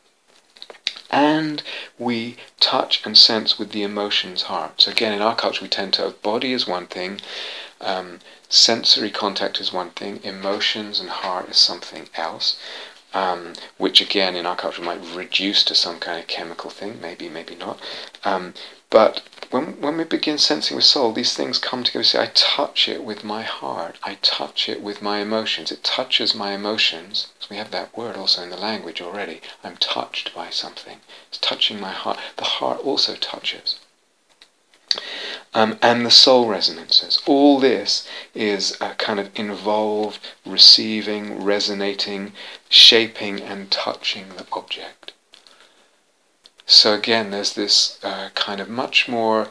[1.10, 1.62] And
[1.98, 4.82] we touch and sense with the emotions heart.
[4.82, 7.20] So again, in our culture, we tend to body is one thing,
[7.80, 12.58] um, sensory contact is one thing, emotions and heart is something else,
[13.14, 17.28] um, which again in our culture might reduce to some kind of chemical thing, maybe,
[17.28, 17.78] maybe not.
[18.24, 18.54] Um,
[18.90, 22.04] but when, when we begin sensing with soul, these things come together.
[22.04, 23.96] Say, I touch it with my heart.
[24.02, 25.70] I touch it with my emotions.
[25.70, 27.28] It touches my emotions.
[27.38, 29.40] So we have that word also in the language already.
[29.62, 31.00] I'm touched by something.
[31.28, 32.18] It's touching my heart.
[32.36, 33.78] The heart also touches
[35.54, 37.20] um, and the soul resonances.
[37.26, 42.32] All this is a kind of involved receiving, resonating,
[42.68, 45.12] shaping, and touching the object.
[46.66, 49.48] So again, there's this uh, kind of much more,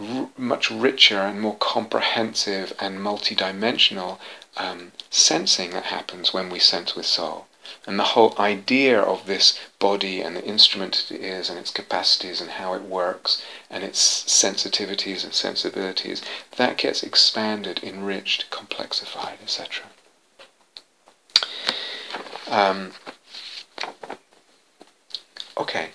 [0.00, 4.18] r- much richer and more comprehensive and multidimensional
[4.56, 7.46] um, sensing that happens when we sense with soul.
[7.86, 12.40] And the whole idea of this body and the instrument it is and its capacities
[12.40, 16.22] and how it works and its sensitivities and sensibilities,
[16.56, 19.86] that gets expanded, enriched, complexified, etc.
[22.48, 22.92] Um,
[25.56, 25.90] okay,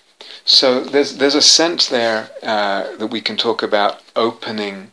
[0.47, 4.91] so there's there's a sense there uh, that we can talk about opening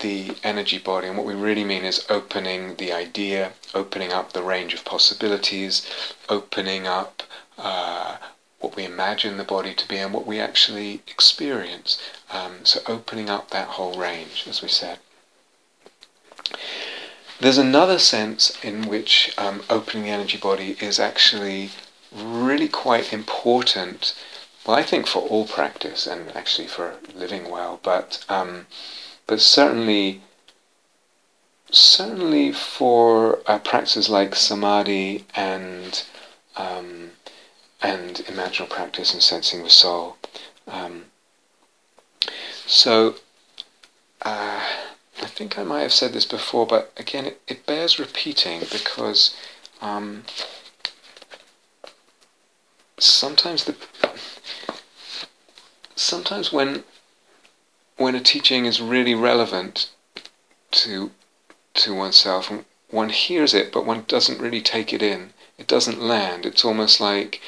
[0.00, 4.42] the energy body, and what we really mean is opening the idea, opening up the
[4.42, 5.88] range of possibilities,
[6.28, 7.22] opening up
[7.56, 8.16] uh,
[8.58, 12.02] what we imagine the body to be and what we actually experience.
[12.32, 14.98] Um, so opening up that whole range, as we said.
[17.38, 21.70] There's another sense in which um, opening the energy body is actually
[22.12, 24.16] really quite important
[24.66, 28.66] well, I think for all practice and actually for living well, but um,
[29.26, 30.22] but certainly
[31.70, 36.04] certainly for uh, practices like samadhi and
[36.56, 37.10] um,
[37.80, 40.16] and imaginal practice and sensing the soul.
[40.66, 41.04] Um,
[42.66, 43.16] so
[44.22, 44.60] uh,
[45.22, 49.36] I think I might have said this before, but again, it, it bears repeating because
[49.80, 50.24] um,
[52.98, 53.76] sometimes the
[55.96, 56.84] sometimes when
[57.96, 59.90] when a teaching is really relevant
[60.70, 61.10] to
[61.74, 62.52] to oneself,
[62.90, 65.32] one hears it, but one doesn't really take it in.
[65.58, 66.46] It doesn't land.
[66.46, 67.40] It's almost like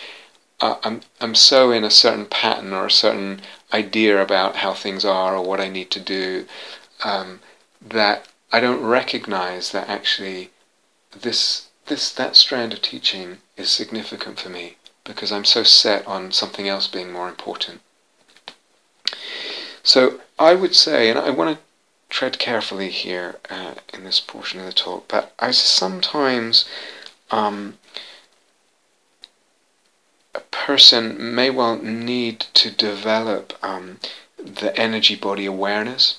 [0.60, 5.04] uh, I'm I'm so in a certain pattern or a certain idea about how things
[5.04, 6.46] are or what I need to do
[7.04, 7.40] um,
[7.80, 10.50] that I don't recognize that actually
[11.12, 16.32] this this that strand of teaching is significant for me because I'm so set on
[16.32, 17.80] something else being more important.
[19.88, 21.64] So I would say, and I want to
[22.10, 26.66] tread carefully here uh, in this portion of the talk, but I sometimes
[27.30, 27.78] um,
[30.34, 33.98] a person may well need to develop um,
[34.36, 36.18] the energy body awareness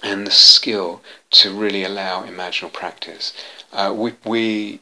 [0.00, 3.32] and the skill to really allow imaginal practice.
[3.72, 4.80] Uh, we, we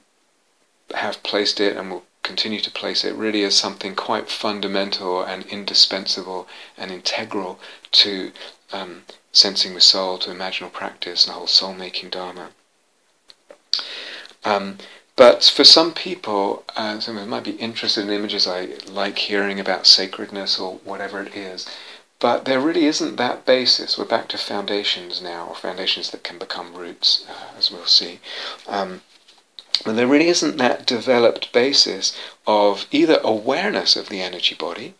[0.94, 5.46] have placed it and will continue to place it really as something quite fundamental and
[5.46, 7.58] indispensable and integral
[7.92, 8.32] to
[8.72, 12.50] um, sensing the soul, to imaginal practice, and the whole soul making Dharma.
[14.44, 14.78] Um,
[15.14, 19.86] but for some people, uh, some might be interested in images I like hearing about
[19.86, 21.66] sacredness or whatever it is,
[22.18, 23.96] but there really isn't that basis.
[23.96, 28.20] We're back to foundations now, or foundations that can become roots, uh, as we'll see.
[28.66, 29.02] Um,
[29.84, 34.94] and there really isn't that developed basis of either awareness of the energy body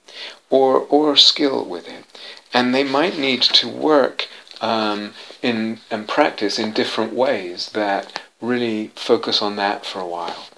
[0.50, 2.04] or, or skill with it.
[2.52, 4.28] And they might need to work
[4.60, 5.12] um,
[5.42, 10.48] in and practice in different ways that really focus on that for a while.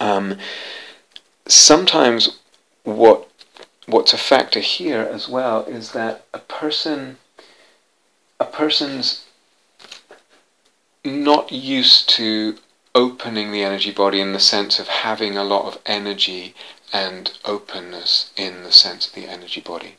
[0.00, 0.38] Um,
[1.46, 2.38] sometimes
[2.84, 3.28] what
[3.86, 7.18] what's a factor here as well is that a person
[8.40, 9.24] a person's
[11.04, 12.56] not used to
[12.94, 16.54] opening the energy body in the sense of having a lot of energy
[16.92, 19.96] and openness in the sense of the energy body.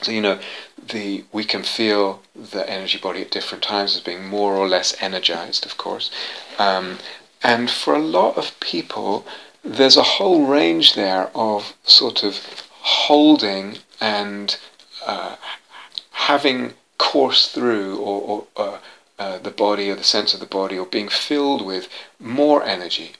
[0.00, 0.38] So you know,
[0.76, 4.94] the we can feel the energy body at different times as being more or less
[5.00, 6.10] energized, of course.
[6.58, 6.98] Um,
[7.42, 9.26] and for a lot of people,
[9.62, 14.58] there's a whole range there of sort of holding and
[15.06, 15.36] uh,
[16.10, 18.78] having course through or, or uh,
[19.18, 23.12] uh, the body or the sense of the body or being filled with more energy,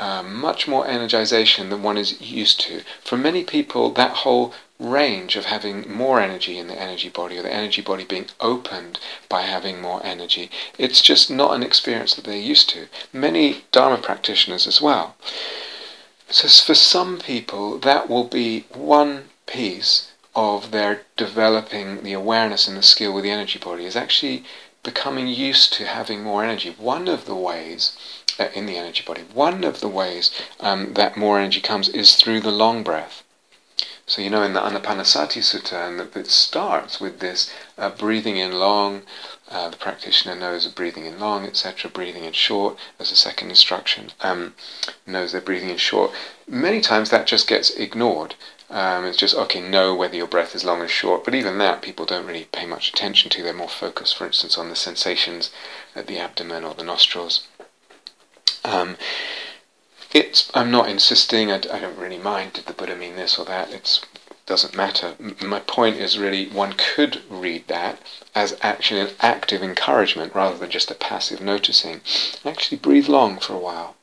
[0.00, 2.82] uh, much more energization than one is used to.
[3.02, 7.42] For many people, that whole range of having more energy in the energy body or
[7.42, 12.24] the energy body being opened by having more energy, it's just not an experience that
[12.24, 12.88] they're used to.
[13.12, 15.14] Many Dharma practitioners as well.
[16.30, 22.76] So for some people, that will be one piece of their developing the awareness and
[22.76, 24.44] the skill with the energy body is actually
[24.82, 26.74] becoming used to having more energy.
[26.76, 27.96] One of the ways
[28.38, 32.16] uh, in the energy body, one of the ways um, that more energy comes is
[32.16, 33.22] through the long breath.
[34.04, 38.58] So you know in the Anapanasati Sutta, and it starts with this uh, breathing in
[38.58, 39.02] long.
[39.48, 41.90] Uh, the practitioner knows breathing in long, etc.
[41.90, 44.10] Breathing in short as a second instruction.
[44.20, 44.54] Um,
[45.06, 46.10] knows they're breathing in short.
[46.48, 48.34] Many times that just gets ignored.
[48.72, 51.82] Um, it's just, okay, know whether your breath is long or short, but even that
[51.82, 53.42] people don't really pay much attention to.
[53.42, 55.50] They're more focused, for instance, on the sensations
[55.94, 57.46] at the abdomen or the nostrils.
[58.64, 58.96] Um,
[60.14, 63.44] it's, I'm not insisting, I, I, don't really mind, did the Buddha mean this or
[63.44, 63.70] that?
[63.70, 64.06] It
[64.46, 65.16] doesn't matter.
[65.44, 67.98] my point is really one could read that
[68.34, 72.00] as actually an active encouragement rather than just a passive noticing.
[72.42, 73.96] Actually breathe long for a while.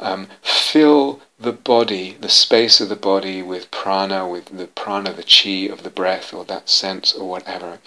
[0.00, 5.22] Um, fill the body, the space of the body with prana, with the prana, the
[5.22, 7.78] chi of the breath, or that sense, or whatever.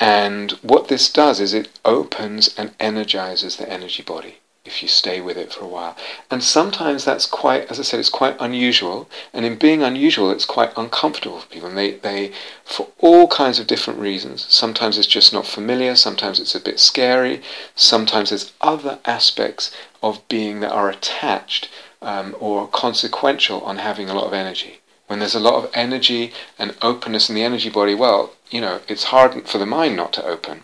[0.00, 4.38] And what this does is it opens and energizes the energy body.
[4.66, 5.96] If you stay with it for a while.
[6.30, 9.08] And sometimes that's quite, as I said, it's quite unusual.
[9.32, 11.68] And in being unusual, it's quite uncomfortable for people.
[11.68, 12.32] And they, they,
[12.64, 16.80] for all kinds of different reasons, sometimes it's just not familiar, sometimes it's a bit
[16.80, 17.42] scary,
[17.74, 19.70] sometimes there's other aspects
[20.02, 21.68] of being that are attached
[22.02, 24.80] um, or consequential on having a lot of energy.
[25.06, 28.80] When there's a lot of energy and openness in the energy body, well, you know,
[28.88, 30.62] it's hard for the mind not to open.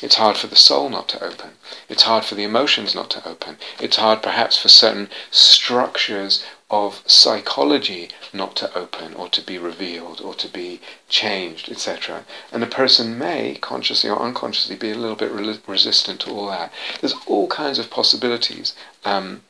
[0.00, 1.50] It's hard for the soul not to open.
[1.88, 3.58] It's hard for the emotions not to open.
[3.80, 10.20] It's hard perhaps for certain structures of psychology not to open or to be revealed
[10.20, 12.24] or to be changed, etc.
[12.52, 16.48] And a person may, consciously or unconsciously, be a little bit re- resistant to all
[16.48, 16.72] that.
[17.00, 18.74] There's all kinds of possibilities.
[19.04, 19.42] Um,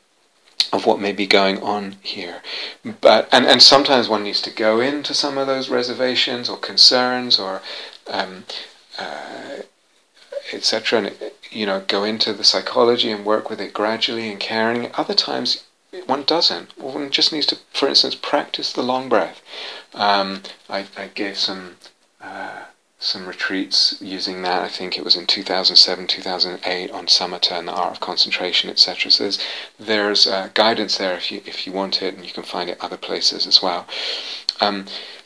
[0.71, 2.41] of what may be going on here.
[3.01, 7.39] But and, and sometimes one needs to go into some of those reservations or concerns
[7.39, 7.61] or
[8.07, 8.43] um,
[8.97, 9.63] uh,
[10.53, 10.99] etc.
[10.99, 14.91] And you know, go into the psychology and work with it gradually and caring.
[14.93, 15.63] Other times,
[16.05, 16.77] one doesn't.
[16.77, 19.41] One just needs to, for instance, practice the long breath.
[19.93, 21.77] Um, I, I, gave some
[22.21, 22.65] uh,
[22.99, 24.61] some retreats using that.
[24.61, 29.09] I think it was in 2007, 2008 on samatha and the art of concentration, etc.
[29.09, 29.39] So there's
[29.79, 32.77] there's uh, guidance there if you if you want it, and you can find it
[32.81, 33.87] other places as well.
[34.61, 34.85] Um,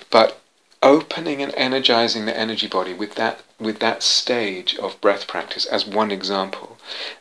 [0.09, 0.42] but
[0.84, 5.88] opening and energizing the energy body with that with that stage of breath practice as
[5.88, 6.77] one example.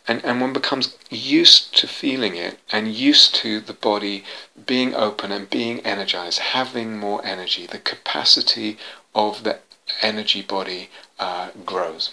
[0.06, 4.24] And and one becomes used to feeling it and used to the body
[4.66, 7.66] being open and being energized having more energy.
[7.66, 8.76] The capacity
[9.14, 9.60] of the
[10.02, 12.10] energy body uh, grows.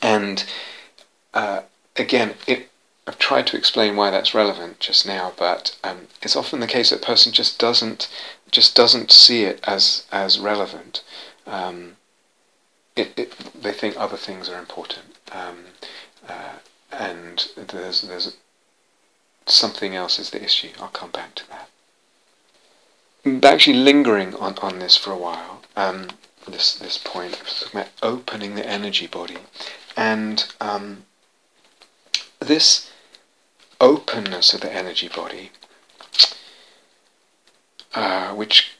[0.00, 0.44] And
[1.34, 1.62] uh,
[1.96, 2.70] again it
[3.06, 6.90] I've tried to explain why that's relevant just now, but um, it's often the case
[6.90, 8.08] that a person just doesn't
[8.50, 11.04] just doesn't see it as as relevant.
[11.46, 11.96] Um,
[12.96, 15.66] it, it, they think other things are important, um,
[16.28, 16.54] uh,
[16.90, 18.36] and there's there's
[19.46, 20.70] something else is the issue.
[20.80, 21.68] I'll come back to that.
[23.44, 25.62] Actually, lingering on, on this for a while.
[25.76, 26.08] Um,
[26.48, 27.40] this this point
[28.02, 29.38] opening the energy body,
[29.96, 31.04] and um,
[32.40, 32.90] this
[33.80, 35.50] openness of the energy body
[37.96, 38.72] uh, which,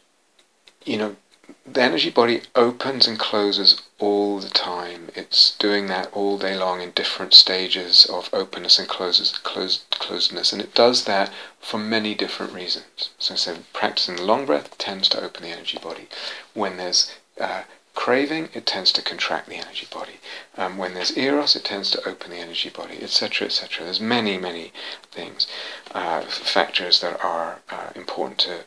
[0.85, 1.17] you know,
[1.65, 5.09] the energy body opens and closes all the time.
[5.15, 10.53] It's doing that all day long in different stages of openness and closes, closed, closedness,
[10.53, 13.11] and it does that for many different reasons.
[13.19, 16.09] So, so practicing the long breath tends to open the energy body.
[16.53, 17.63] When there's uh,
[17.97, 20.21] craving, it tends to contract the energy body.
[20.57, 23.85] Um, when there's eros, it tends to open the energy body, etc., etc.
[23.85, 24.73] There's many, many
[25.11, 25.49] things,
[25.93, 28.65] uh, factors that are uh, important to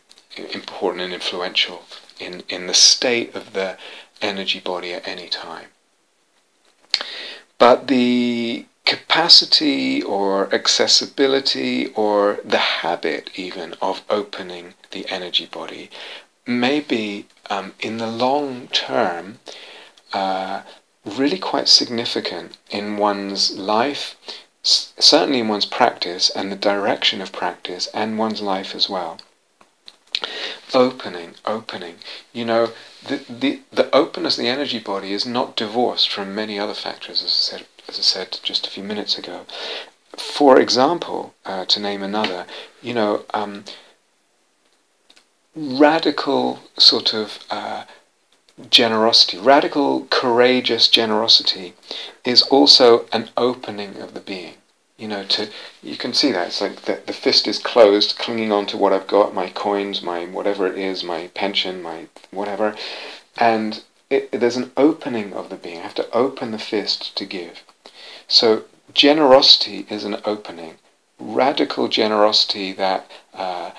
[0.53, 1.83] important and influential
[2.19, 3.77] in, in the state of the
[4.21, 5.67] energy body at any time.
[7.57, 15.89] But the capacity or accessibility or the habit even of opening the energy body
[16.45, 19.39] may be um, in the long term
[20.13, 20.61] uh,
[21.05, 24.15] really quite significant in one's life,
[24.63, 29.19] certainly in one's practice and the direction of practice and one's life as well
[30.73, 31.95] opening, opening.
[32.33, 32.69] You know,
[33.07, 37.23] the, the, the openness of the energy body is not divorced from many other factors,
[37.23, 39.45] as I said, as I said just a few minutes ago.
[40.17, 42.45] For example, uh, to name another,
[42.81, 43.65] you know, um,
[45.55, 47.85] radical sort of uh,
[48.69, 51.73] generosity, radical courageous generosity,
[52.25, 54.55] is also an opening of the being
[54.99, 55.49] you know, to
[55.81, 58.91] you can see that it's like the, the fist is closed, clinging on to what
[58.91, 62.75] I've got, my coins, my whatever it is, my pension, my whatever,
[63.37, 65.79] and it, there's an opening of the being.
[65.79, 67.63] I have to open the fist to give.
[68.27, 70.75] So generosity is an opening,
[71.17, 73.71] radical generosity that uh,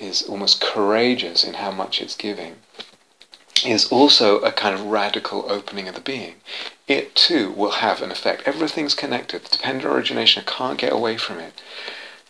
[0.00, 2.56] is almost courageous in how much it's giving
[3.64, 6.34] is also a kind of radical opening of the being.
[6.88, 8.42] It too will have an effect.
[8.46, 9.44] Everything's connected.
[9.44, 11.60] The dependent origination, I can't get away from it.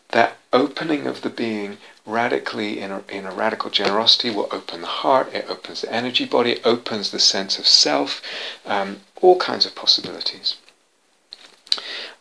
[0.09, 4.87] That opening of the being radically in a, in a radical generosity will open the
[4.89, 8.21] heart, it opens the energy body, it opens the sense of self,
[8.66, 10.57] um, all kinds of possibilities.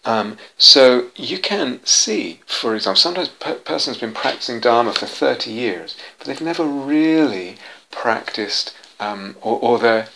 [0.06, 5.52] Um, so you can see, for example, sometimes a person's been practicing Dharma for 30
[5.52, 7.58] years, but they've never really
[7.92, 10.10] practiced um, or, or the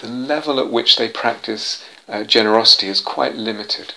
[0.00, 3.94] the level at which they practice uh, generosity is quite limited.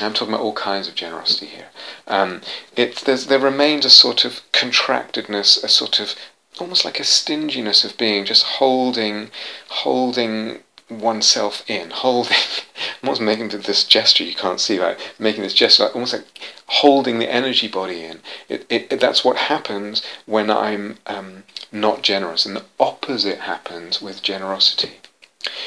[0.00, 1.68] I'm talking about all kinds of generosity here.
[2.08, 2.40] Um,
[2.74, 6.14] it, there remains a sort of contractedness, a sort of
[6.58, 9.30] almost like a stinginess of being, just holding,
[9.68, 12.32] holding oneself in, holding.
[13.02, 14.98] I'm almost making this gesture you can't see, right?
[15.18, 16.26] Making this gesture, like, almost like
[16.66, 18.20] holding the energy body in.
[18.48, 24.00] It, it, it that's what happens when I'm um, not generous, and the opposite happens
[24.00, 25.00] with generosity.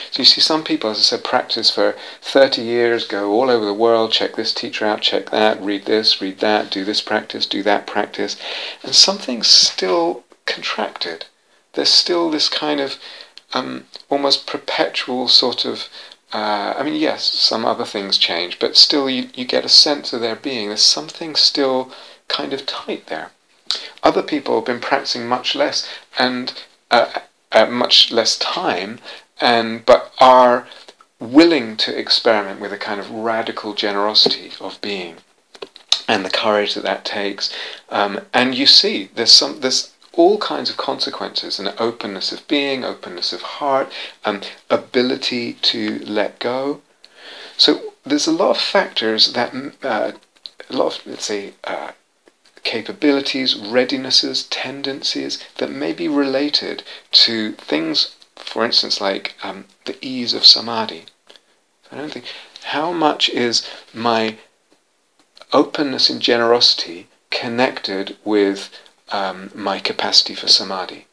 [0.09, 3.63] So you see, some people, as I said, practice for 30 years, go all over
[3.63, 7.45] the world, check this teacher out, check that, read this, read that, do this practice,
[7.45, 8.37] do that practice,
[8.83, 11.25] and something's still contracted.
[11.73, 12.95] There's still this kind of
[13.57, 15.89] um, almost perpetual sort of.
[16.33, 20.11] Uh, I mean, yes, some other things change, but still, you, you get a sense
[20.11, 20.67] of their being.
[20.67, 21.91] There's something still
[22.27, 23.31] kind of tight there.
[24.03, 25.87] Other people have been practicing much less
[26.17, 26.53] and
[26.91, 27.21] uh,
[27.69, 28.99] much less time,
[29.39, 30.67] and but are
[31.19, 35.15] willing to experiment with a kind of radical generosity of being
[36.07, 37.53] and the courage that that takes.
[37.89, 42.83] Um, and you see, there's some there's all kinds of consequences an openness of being,
[42.83, 43.89] openness of heart,
[44.25, 46.81] um, ability to let go.
[47.55, 49.53] So there's a lot of factors that
[49.83, 50.11] uh,
[50.69, 51.91] a lot of let's say uh,
[52.63, 60.33] capabilities, readinesses, tendencies that may be related to things for instance, like um, the ease
[60.33, 61.05] of samadhi.
[61.91, 62.25] I don't think
[62.63, 64.37] how much is my
[65.53, 68.69] openness and generosity connected with
[69.09, 71.07] um, my capacity for samadhi.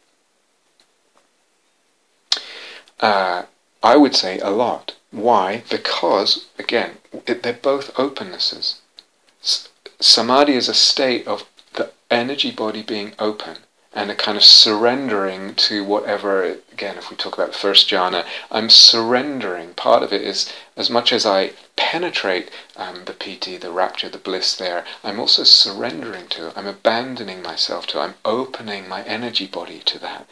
[3.01, 3.45] Uh,
[3.82, 4.95] I would say a lot.
[5.11, 5.62] Why?
[5.68, 8.76] Because, again, it, they're both opennesses.
[9.42, 9.68] S-
[10.01, 13.59] samadhi is a state of the energy body being open
[13.97, 16.42] and a kind of surrendering to whatever,
[16.72, 19.72] again, if we talk about first jhana, I'm surrendering.
[19.74, 24.18] Part of it is as much as I penetrate um, the pt the rapture, the
[24.18, 26.55] bliss there, I'm also surrendering to it.
[26.57, 28.03] I'm abandoning myself to it.
[28.03, 30.26] I'm opening my energy body to that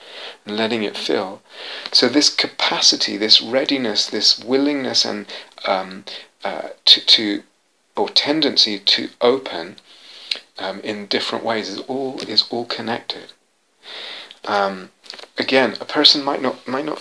[0.45, 1.41] and letting it fill.
[1.93, 5.27] So, this capacity, this readiness, this willingness, and
[5.67, 6.05] um,
[6.43, 7.43] uh, to, to,
[7.97, 9.77] or tendency to open.
[10.59, 13.33] Um, in different ways is all is all connected.
[14.45, 14.91] Um,
[15.39, 17.01] again, a person might not might not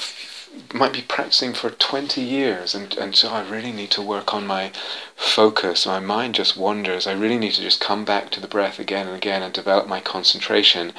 [0.74, 4.46] might be practicing for 20 years and, and so I really need to work on
[4.46, 4.72] my
[5.16, 5.86] focus.
[5.86, 7.08] My mind just wanders.
[7.08, 9.88] I really need to just come back to the breath again and again and develop
[9.88, 10.92] my concentration.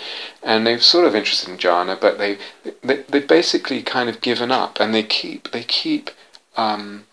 [0.43, 2.39] And they're sort of interested in jhana, but they
[2.83, 6.11] they they basically kind of given up and they keep they keep
[6.57, 7.05] um,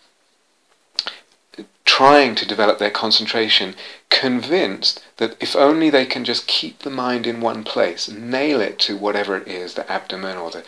[1.85, 3.75] trying to develop their concentration,
[4.09, 8.79] convinced that if only they can just keep the mind in one place, nail it
[8.79, 10.63] to whatever it is, the abdomen or the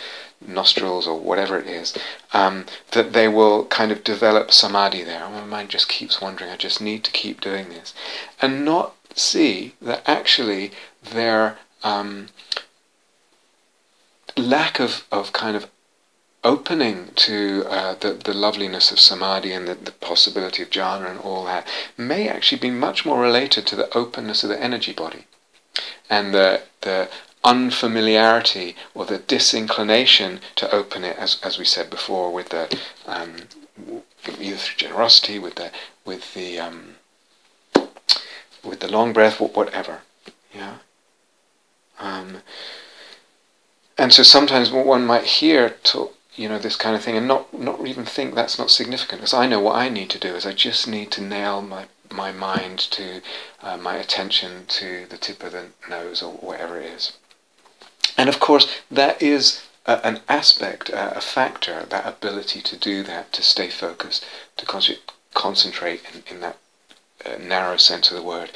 [0.46, 1.98] nostrils or whatever it is,
[2.34, 5.28] um, that they will kind of develop samadhi there.
[5.30, 7.94] My mind just keeps wandering, I just need to keep doing this.
[8.42, 10.72] And not see that actually
[11.02, 12.28] their um,
[14.36, 15.68] lack of, of kind of
[16.44, 21.20] opening to uh, the, the loveliness of samadhi and the, the possibility of jhana and
[21.20, 21.68] all that
[21.98, 25.26] may actually be much more related to the openness of the energy body
[26.10, 27.10] and the, the
[27.44, 32.78] unfamiliarity or the disinclination to open it, as, as we said before, with the
[33.08, 33.36] um,
[34.40, 35.72] either through generosity, with the
[36.06, 36.96] with the um,
[38.64, 40.02] with the long breath, whatever,
[40.54, 40.78] yeah.
[42.00, 42.38] Um,
[43.98, 46.10] and so sometimes one might hear to,
[46.42, 49.22] you know, this kind of thing, and not not even think that's not significant.
[49.22, 51.86] Because I know what I need to do is I just need to nail my
[52.12, 53.22] my mind to
[53.62, 57.14] uh, my attention to the tip of the nose or whatever it is.
[58.18, 63.42] And of course, that is an aspect, a, factor, that ability to do that, to
[63.42, 64.26] stay focused,
[64.58, 64.84] to con-
[65.34, 66.58] concentrate in, in that
[67.26, 68.52] uh, narrow sense of the word,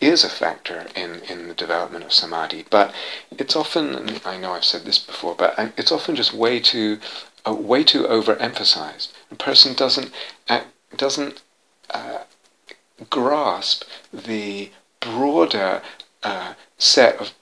[0.00, 2.94] is a factor in, in the development of samadhi, but
[3.36, 6.98] it's often, I know I've said this before, but it's often just way too,
[7.46, 9.08] way too overemphasized.
[9.30, 10.12] A person doesn't,
[10.48, 10.62] uh,
[10.96, 11.42] doesn't
[11.90, 12.20] uh,
[13.08, 14.70] grasp the
[15.00, 15.82] broader
[16.22, 17.32] uh, set of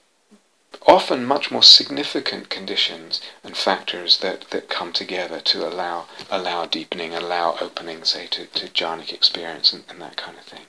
[0.87, 7.13] often much more significant conditions and factors that, that come together to allow allow deepening,
[7.13, 10.65] allow opening, say, to, to jhanic experience and, and that kind of thing.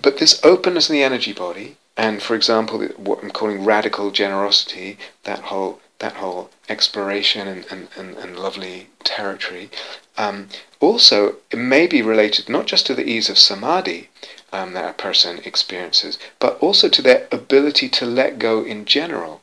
[0.00, 4.98] But this openness in the energy body, and for example, what I'm calling radical generosity,
[5.24, 9.70] that whole that whole exploration and, and, and, and lovely territory,
[10.16, 10.48] um,
[10.80, 14.08] also it may be related not just to the ease of samadhi
[14.52, 19.42] um, that a person experiences, but also to their ability to let go in general.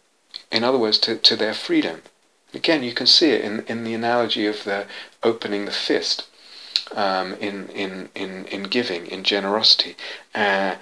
[0.51, 2.01] In other words, to, to their freedom.
[2.53, 4.85] Again, you can see it in, in the analogy of the
[5.23, 6.23] opening the fist
[6.93, 9.95] um, in, in, in, in giving, in generosity.
[10.33, 10.75] Uh,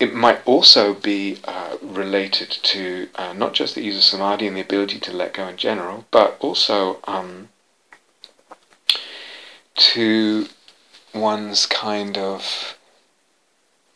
[0.00, 4.56] it might also be uh, related to uh, not just the use of samadhi and
[4.56, 7.50] the ability to let go in general, but also um,
[9.74, 10.48] to
[11.14, 12.78] one's kind of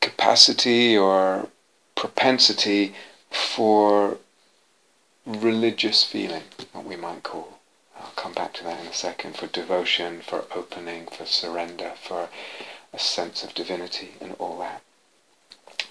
[0.01, 1.49] capacity or
[1.95, 2.95] propensity
[3.31, 4.19] for
[5.25, 6.43] religious feeling,
[6.73, 7.61] what we might call.
[7.99, 9.37] I'll come back to that in a second.
[9.37, 12.29] For devotion, for opening, for surrender, for
[12.93, 14.83] a sense of divinity, and all that.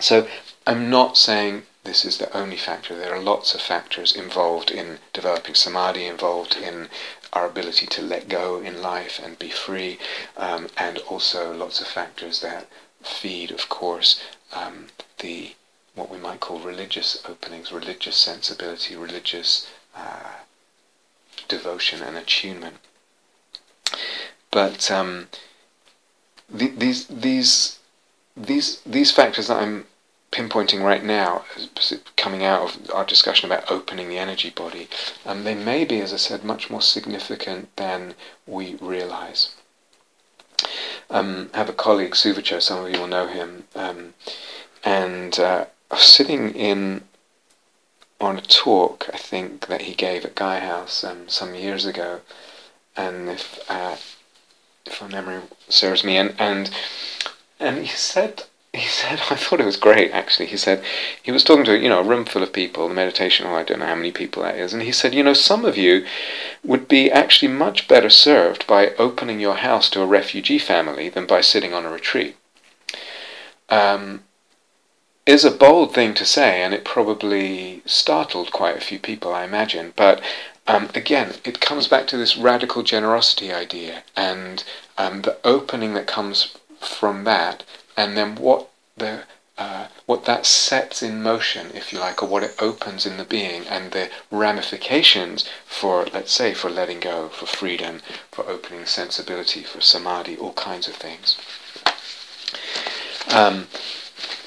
[0.04, 0.28] So
[0.68, 2.94] I'm not saying this is the only factor.
[2.94, 6.90] There are lots of factors involved in developing samadhi, involved in
[7.32, 10.00] our ability to let go in life and be free,
[10.36, 12.68] um, and also lots of factors that
[13.02, 14.88] feed, of course, um,
[15.20, 15.56] the
[15.96, 20.34] what we might call religious openings, religious sensibility, religious uh,
[21.48, 22.76] devotion and attunement.
[24.52, 25.30] But um,
[26.50, 27.80] the, these these
[28.36, 29.86] these these factors that I'm
[30.34, 31.46] pinpointing right now,
[32.18, 34.88] coming out of our discussion about opening the energy body,
[35.26, 38.16] um, they may be, as I said, much more significant than
[38.48, 39.54] we realize.
[41.10, 44.16] Um, I have a colleague, Suvacho, some of you will know him, um,
[44.84, 47.04] and uh, I was sitting in
[48.20, 52.22] on a talk, I think, that he gave at Gaia House um, some years ago,
[52.96, 53.98] and if uh,
[54.86, 56.72] if my memory serves me, and and
[57.60, 58.44] and he said
[58.74, 60.48] he said I thought it was great actually.
[60.48, 60.84] He said
[61.22, 63.56] he was talking to you know a room full of people, the meditation hall.
[63.56, 65.78] I don't know how many people that is, and he said you know some of
[65.78, 66.06] you
[66.64, 71.26] would be actually much better served by opening your house to a refugee family than
[71.26, 72.36] by sitting on a retreat.
[73.70, 74.24] Um,
[75.26, 79.46] is a bold thing to say, and it probably startled quite a few people, I
[79.46, 79.94] imagine.
[79.96, 80.22] But
[80.68, 84.64] um, again, it comes back to this radical generosity idea and
[84.98, 87.64] um, the opening that comes from that,
[87.96, 89.24] and then what the
[89.56, 93.24] uh, what that sets in motion, if you like, or what it opens in the
[93.24, 99.62] being, and the ramifications for, let's say, for letting go, for freedom, for opening sensibility,
[99.62, 101.38] for samadhi, all kinds of things.
[103.30, 103.68] Um,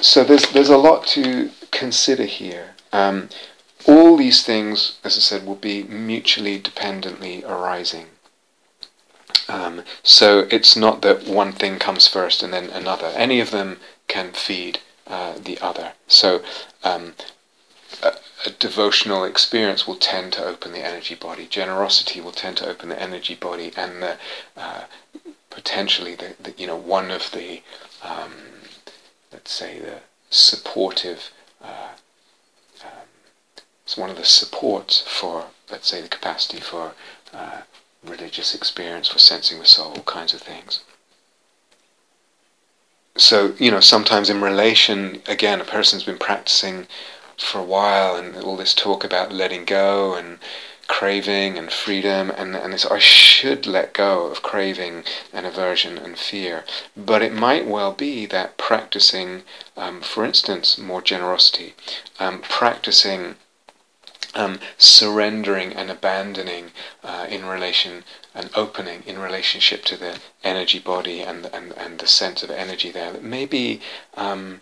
[0.00, 2.74] so there's there's a lot to consider here.
[2.92, 3.28] Um,
[3.86, 8.06] all these things, as I said, will be mutually dependently arising.
[9.48, 13.06] Um, so it's not that one thing comes first and then another.
[13.16, 13.78] Any of them
[14.08, 15.92] can feed uh, the other.
[16.06, 16.42] So
[16.82, 17.14] um,
[18.02, 18.14] a,
[18.44, 21.46] a, devotional experience will tend to open the energy body.
[21.46, 24.16] Generosity will tend to open the energy body, and the,
[24.56, 24.84] uh,
[25.50, 27.62] potentially the, the, you know one of the
[28.02, 28.32] um,
[29.32, 31.30] let's say the supportive
[31.62, 31.92] uh,
[32.84, 33.08] um,
[33.84, 36.92] it's one of the supports for let's say the capacity for
[37.32, 37.62] uh,
[38.06, 40.80] religious experience for sensing the soul all kinds of things
[43.16, 46.86] so you know sometimes in relation again a person's been practicing
[47.38, 50.38] for a while and all this talk about letting go and
[50.88, 56.16] craving and freedom and, and this I should let go of craving and aversion and
[56.16, 56.64] fear.
[56.96, 59.42] But it might well be that practicing,
[59.76, 61.74] um, for instance, more generosity,
[62.20, 63.36] um, practicing
[64.36, 66.70] um, surrendering and abandoning
[67.02, 72.06] uh, in relation and opening in relationship to the energy body and, and, and the
[72.06, 73.80] sense of energy there that may be
[74.14, 74.60] um,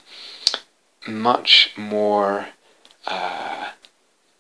[1.06, 2.48] much more
[3.06, 3.70] uh,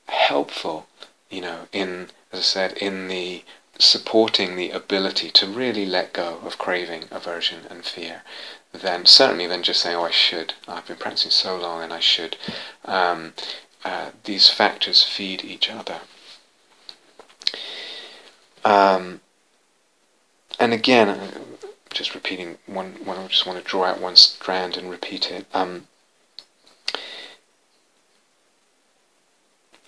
[0.06, 0.86] helpful,
[1.28, 3.42] you know, in, as I said, in the
[3.78, 8.22] supporting the ability to really let go of craving, aversion, and fear,
[8.72, 10.54] than certainly than just saying, "Oh, I should.
[10.68, 12.36] I've been practicing so long, and I should."
[12.84, 13.34] Um,
[13.84, 16.00] uh, these factors feed each other.
[18.64, 19.20] Um,
[20.58, 21.30] and again, uh,
[21.90, 25.46] just repeating one, one, I just want to draw out one strand and repeat it.
[25.52, 25.86] Um,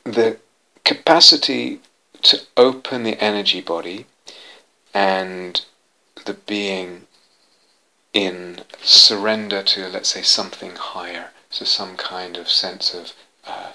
[0.05, 0.39] the
[0.85, 1.81] capacity
[2.23, 4.07] to open the energy body
[4.95, 5.65] and
[6.25, 7.07] the being
[8.13, 13.13] in surrender to, let's say, something higher, so some kind of sense of
[13.47, 13.73] uh,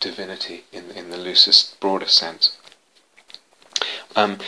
[0.00, 2.56] divinity in, in the loosest, broadest sense.
[4.16, 4.38] Um,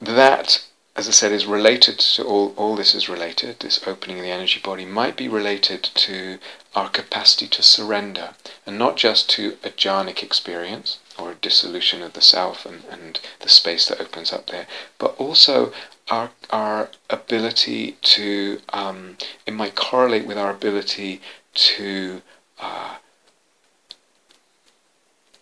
[0.00, 4.24] that, as I said, is related to all, all this is related, this opening of
[4.24, 6.38] the energy body might be related to
[6.74, 8.34] our capacity to surrender,
[8.66, 13.20] and not just to a jhanic experience or a dissolution of the self and, and
[13.40, 14.66] the space that opens up there,
[14.98, 15.72] but also
[16.10, 19.16] our, our ability to, um,
[19.46, 21.20] it might correlate with our ability
[21.54, 22.20] to
[22.60, 22.96] uh,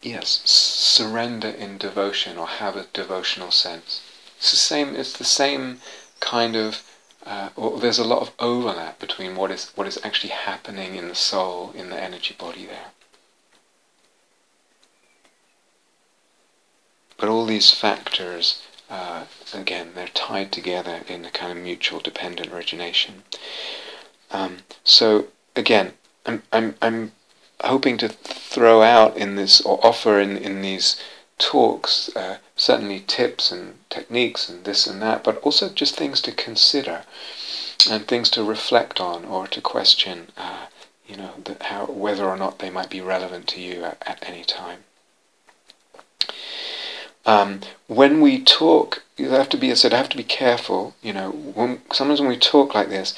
[0.03, 4.03] yes, surrender in devotion or have a devotional sense.
[4.39, 4.95] It's the same.
[4.97, 5.81] It's the same
[6.21, 6.83] kind of
[7.25, 11.09] uh, or there's a lot of overlap between what is what is actually happening in
[11.09, 12.91] the soul, in the energy body there.
[17.17, 22.53] But all these factors, uh, again, they're tied together in a kind of mutual dependent
[22.53, 23.23] origination.
[24.33, 25.93] Um, so again,
[26.27, 27.13] I'm, I'm, I'm
[27.63, 31.01] hoping to throw out in this or offer in, in these
[31.39, 36.33] talks uh, certainly tips and techniques and this and that, but also just things to
[36.33, 37.03] consider
[37.91, 40.67] and things to reflect on or to question, uh,
[41.07, 41.33] you know,
[41.63, 44.85] how, whether or not they might be relevant to you at, at any time.
[47.25, 50.95] Um, when we talk, you have to be, I said, have to be careful.
[51.03, 53.15] You know, when, sometimes when we talk like this,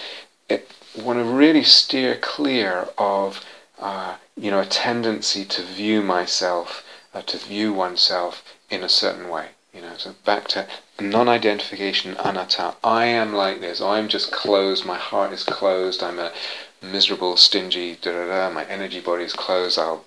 [0.48, 3.44] it, want to really steer clear of,
[3.78, 9.28] uh, you know, a tendency to view myself, uh, to view oneself in a certain
[9.28, 9.48] way.
[9.72, 10.66] You know, so back to
[11.00, 12.76] non-identification, anatta.
[12.84, 13.80] I am like this.
[13.80, 14.84] I'm just closed.
[14.84, 16.02] My heart is closed.
[16.02, 16.32] I'm a
[16.80, 17.96] miserable, stingy.
[17.96, 18.54] Da da da.
[18.54, 19.78] My energy body is closed.
[19.78, 20.04] I'll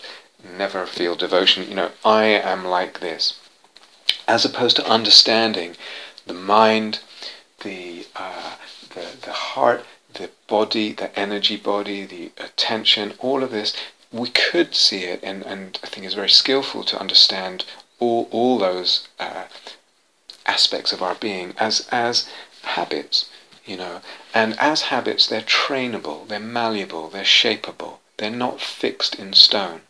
[0.58, 1.68] never feel devotion.
[1.68, 3.40] You know, I am like this
[4.28, 5.76] as opposed to understanding
[6.26, 7.00] the mind,
[7.64, 8.56] the, uh,
[8.94, 13.74] the, the heart, the body, the energy body, the attention, all of this,
[14.18, 17.66] we could see it, and, and I think it's very skillful to understand
[18.00, 19.46] all, all those uh,
[20.46, 22.30] aspects of our being as, as
[22.64, 23.30] habits,
[23.66, 24.02] you know.
[24.34, 29.82] And as habits, they're trainable, they're malleable, they're shapeable, they're not fixed in stone.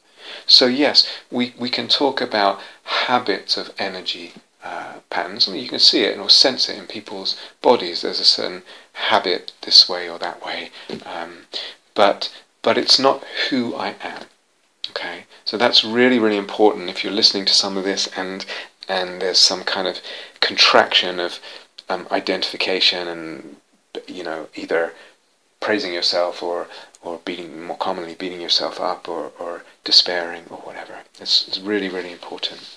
[0.45, 5.47] So yes, we, we can talk about habits of energy uh, patterns.
[5.47, 8.01] Mean, you can see it or sense it in people's bodies.
[8.01, 8.63] There's a certain
[8.93, 10.71] habit this way or that way,
[11.05, 11.45] um,
[11.93, 12.29] but
[12.67, 14.23] but it's not who I am.
[14.89, 16.89] Okay, so that's really really important.
[16.89, 18.45] If you're listening to some of this and
[18.89, 20.01] and there's some kind of
[20.41, 21.39] contraction of
[21.87, 23.55] um, identification and
[24.05, 24.91] you know either
[25.61, 26.67] praising yourself or
[27.01, 30.95] or beating more commonly beating yourself up or, or despairing or whatever.
[31.21, 32.75] It's, it's really really important.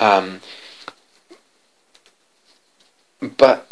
[0.00, 0.40] Um,
[3.20, 3.70] but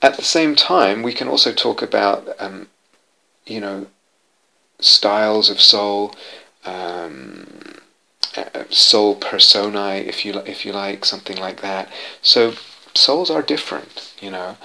[0.00, 2.68] at the same time, we can also talk about, um,
[3.46, 3.86] you know,
[4.80, 6.14] styles of soul,
[6.64, 7.46] um,
[8.70, 11.88] soul personae, if you if you like, something like that.
[12.22, 12.54] So
[12.94, 14.56] souls are different, you know.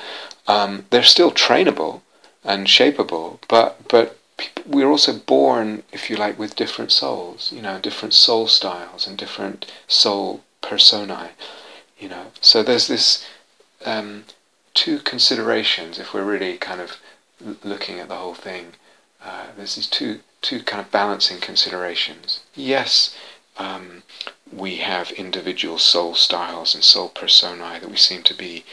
[0.47, 2.01] Um, they're still trainable
[2.43, 4.17] and shapeable, but but
[4.65, 9.17] we're also born, if you like, with different souls, you know, different soul styles and
[9.17, 11.31] different soul personae,
[11.99, 12.27] you know.
[12.41, 13.27] So there's this
[13.85, 14.23] um,
[14.73, 16.97] two considerations if we're really kind of
[17.63, 18.73] looking at the whole thing.
[19.23, 22.41] Uh, there's these two two kind of balancing considerations.
[22.55, 23.15] Yes,
[23.57, 24.03] um,
[24.51, 28.65] we have individual soul styles and soul personae that we seem to be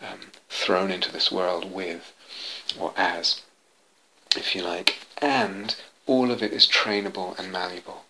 [0.00, 2.12] um, thrown into this world with,
[2.78, 3.42] or as,
[4.36, 8.04] if you like, and all of it is trainable and malleable.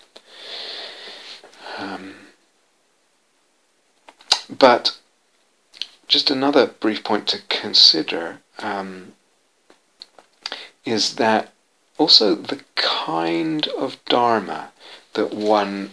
[1.76, 2.14] Um,
[4.48, 4.98] but
[6.06, 9.12] just another brief point to consider um,
[10.84, 11.52] is that
[11.98, 14.70] also the kind of dharma
[15.14, 15.90] that one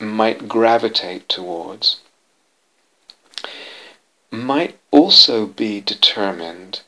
[0.00, 2.00] might gravitate towards
[4.30, 6.82] might also be determined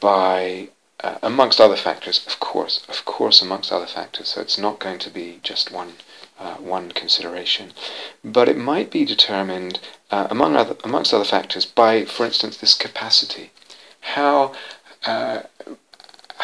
[0.00, 0.68] by
[1.00, 4.28] uh, amongst other factors, of course, of course, amongst other factors.
[4.28, 5.94] So it's not going to be just one
[6.38, 7.72] uh, one consideration,
[8.24, 12.74] but it might be determined uh, among other amongst other factors by, for instance, this
[12.74, 13.50] capacity.
[14.00, 14.54] How
[15.04, 15.42] uh,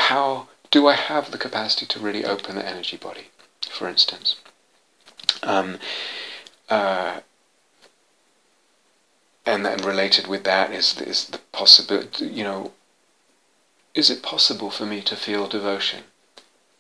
[0.09, 3.29] how do I have the capacity to really open the energy body,
[3.71, 4.37] for instance?
[5.43, 5.79] Um,
[6.69, 7.21] uh,
[9.47, 12.73] and then related with that is is the possibility, you know,
[13.95, 16.05] is it possible for me to feel devotion?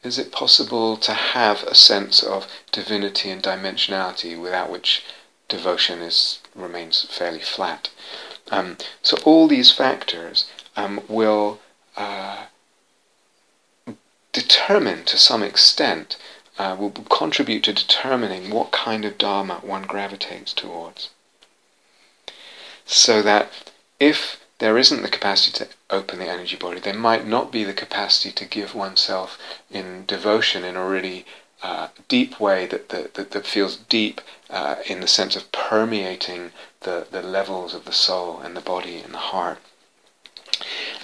[0.02, 5.02] Is it possible to have a sense of divinity and dimensionality without which
[5.48, 7.88] devotion is remains fairly flat?
[8.50, 10.46] Um, so all these factors
[10.76, 11.60] um, will
[11.96, 12.46] uh,
[14.34, 16.18] determine to some extent,
[16.58, 21.08] uh, will contribute to determining what kind of dharma one gravitates towards.
[22.84, 23.50] So that
[23.98, 26.80] if there isn't the capacity to open the energy body.
[26.80, 29.38] There might not be the capacity to give oneself
[29.70, 31.26] in devotion in a really
[31.62, 34.20] uh, deep way that, that, that, that feels deep
[34.50, 38.98] uh, in the sense of permeating the, the levels of the soul and the body
[38.98, 39.58] and the heart.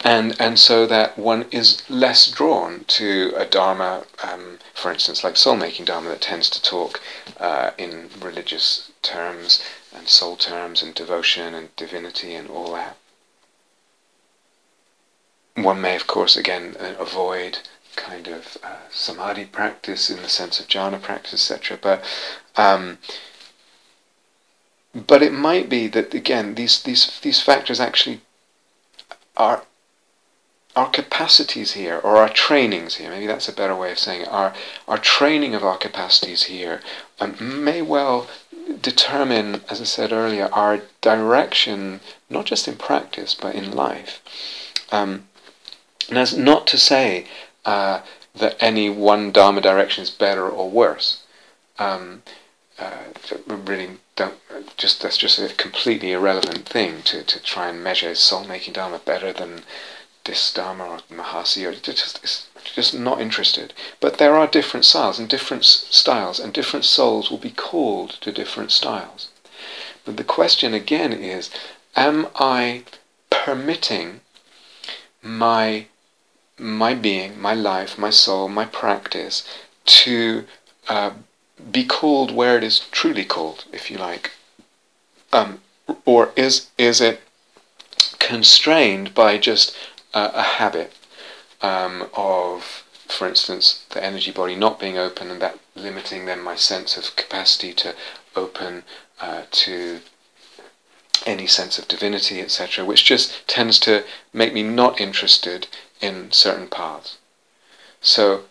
[0.05, 5.37] And, and so that one is less drawn to a dharma, um, for instance, like
[5.37, 7.01] soul-making dharma that tends to talk
[7.39, 9.63] uh, in religious terms
[9.95, 12.97] and soul terms and devotion and divinity and all that.
[15.57, 17.59] one may, of course, again uh, avoid
[17.97, 21.79] kind of uh, samadhi practice in the sense of jhana practice, etc.
[21.81, 22.05] But
[22.57, 22.99] um,
[24.95, 28.21] but it might be that again these these these factors actually
[29.41, 29.63] are
[30.77, 34.29] our capacities here, or our trainings here, maybe that's a better way of saying it,
[34.29, 34.53] our,
[34.87, 36.81] our training of our capacities here
[37.19, 38.29] um, may well
[38.81, 44.21] determine, as I said earlier, our direction, not just in practice, but in life.
[44.93, 45.27] Um,
[46.09, 47.27] and that's not to say
[47.65, 48.03] uh,
[48.37, 51.23] that any one Dharma direction is better or worse.
[51.79, 52.23] Um,
[52.79, 53.05] uh,
[53.47, 53.91] really
[54.21, 58.75] don't just that's just a completely irrelevant thing to, to try and measure soul making
[58.75, 59.63] Dharma better than
[60.25, 63.73] this Dharma or Mahasi or just just not interested.
[63.99, 68.31] But there are different styles and different styles and different souls will be called to
[68.31, 69.29] different styles.
[70.05, 71.51] But the question again is,
[71.97, 72.85] am I
[73.31, 74.21] permitting
[75.23, 75.87] my
[76.59, 79.45] my being, my life, my soul, my practice
[79.87, 80.45] to
[80.89, 81.13] uh,
[81.71, 84.33] be called where it is truly called, if you like,
[85.33, 85.61] um,
[86.05, 87.21] or is is it
[88.19, 89.77] constrained by just
[90.15, 90.93] uh, a habit
[91.63, 96.57] um, of, for instance, the energy body not being open and that limiting then my
[96.57, 97.95] sense of capacity to
[98.37, 98.83] open
[99.21, 100.01] uh, to
[101.27, 105.67] any sense of divinity, etc., which just tends to make me not interested
[106.01, 107.19] in certain paths.
[108.01, 108.45] So,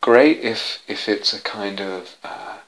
[0.00, 2.58] great if if it's a kind of uh,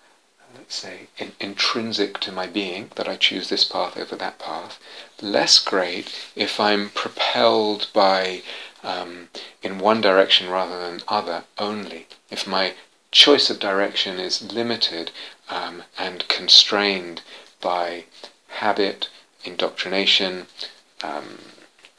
[0.57, 4.79] let's say in, intrinsic to my being that I choose this path over that path.
[5.21, 8.43] Less great if I'm propelled by
[8.83, 9.29] um,
[9.63, 12.07] in one direction rather than other only.
[12.31, 12.75] If my
[13.11, 15.11] choice of direction is limited
[15.49, 17.23] um, and constrained
[17.61, 18.05] by
[18.49, 19.09] habit,
[19.45, 20.47] indoctrination,
[21.03, 21.39] um,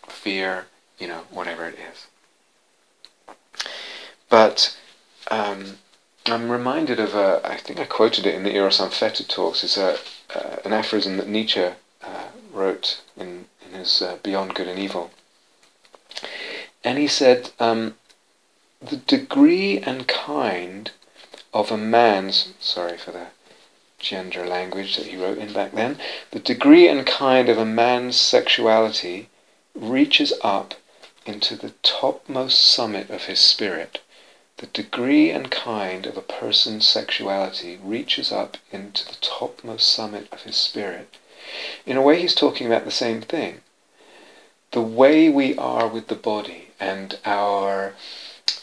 [0.08, 0.68] fear,
[1.00, 2.08] you know, whatever it is.
[4.30, 4.78] But
[5.32, 5.78] um,
[6.28, 9.78] I'm reminded of a, I think I quoted it in the Eros Unfettered talks, is
[9.78, 9.98] a,
[10.36, 12.24] uh, an aphorism that Nietzsche uh,
[12.54, 15.10] wrote in, in his uh, Beyond Good and Evil.
[16.84, 17.96] And he said, um,
[18.82, 20.92] the degree and kind
[21.54, 23.28] of a man's, sorry for the
[24.00, 25.98] gender language that he wrote in back then,
[26.32, 29.30] the degree and kind of a man's sexuality
[29.76, 30.74] reaches up
[31.26, 34.02] into the topmost summit of his spirit.
[34.58, 40.44] The degree and kind of a person's sexuality reaches up into the topmost summit of
[40.44, 41.18] his spirit.
[41.86, 43.62] In a way, he's talking about the same thing.
[44.72, 47.94] The way we are with the body and our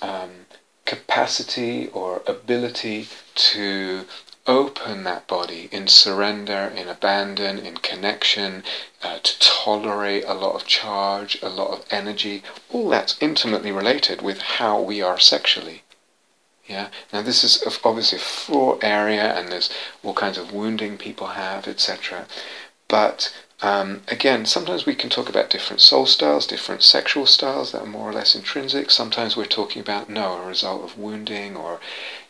[0.01, 0.47] um,
[0.85, 4.07] capacity or ability to
[4.49, 8.65] open that body in surrender, in abandon, in connection,
[9.03, 14.23] uh, to tolerate a lot of charge, a lot of energy, all that's intimately related
[14.23, 15.85] with how we are sexually.
[16.67, 16.89] Yeah.
[17.13, 19.71] Now this is obviously a fraught area, and there's
[20.03, 22.27] all kinds of wounding people have, etc.
[22.89, 27.83] But um, again, sometimes we can talk about different soul styles, different sexual styles that
[27.83, 28.91] are more or less intrinsic.
[28.91, 31.81] Sometimes we're talking about, no, a result of wounding or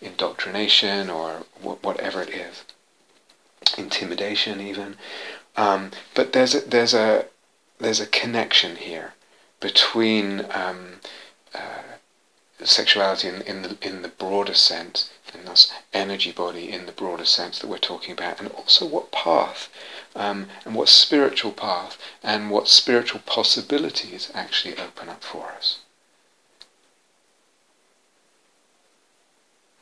[0.01, 2.65] indoctrination or wh- whatever it is.
[3.77, 4.97] Intimidation, even.
[5.57, 7.27] Um, but there's a, there's, a,
[7.79, 9.13] there's a connection here
[9.61, 11.01] between um,
[11.55, 11.83] uh,
[12.65, 17.25] sexuality in, in, the, in the broader sense, and thus energy body in the broader
[17.25, 19.69] sense that we're talking about, and also what path
[20.15, 25.79] um, and what spiritual path and what spiritual possibilities actually open up for us.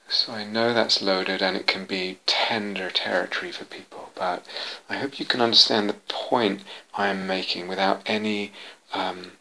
[0.08, 4.46] So I know that's loaded and it can be tender territory for people, but
[4.88, 6.62] I hope you can understand the point
[6.94, 8.52] I am making without any
[8.92, 9.32] um,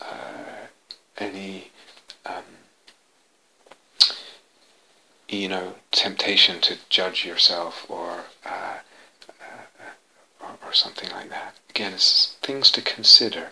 [0.00, 0.66] uh,
[1.16, 1.70] any
[2.26, 2.42] um,
[5.28, 8.78] you know temptation to judge yourself or uh,
[10.74, 11.54] or, something like that.
[11.70, 13.50] Again, it's things to consider,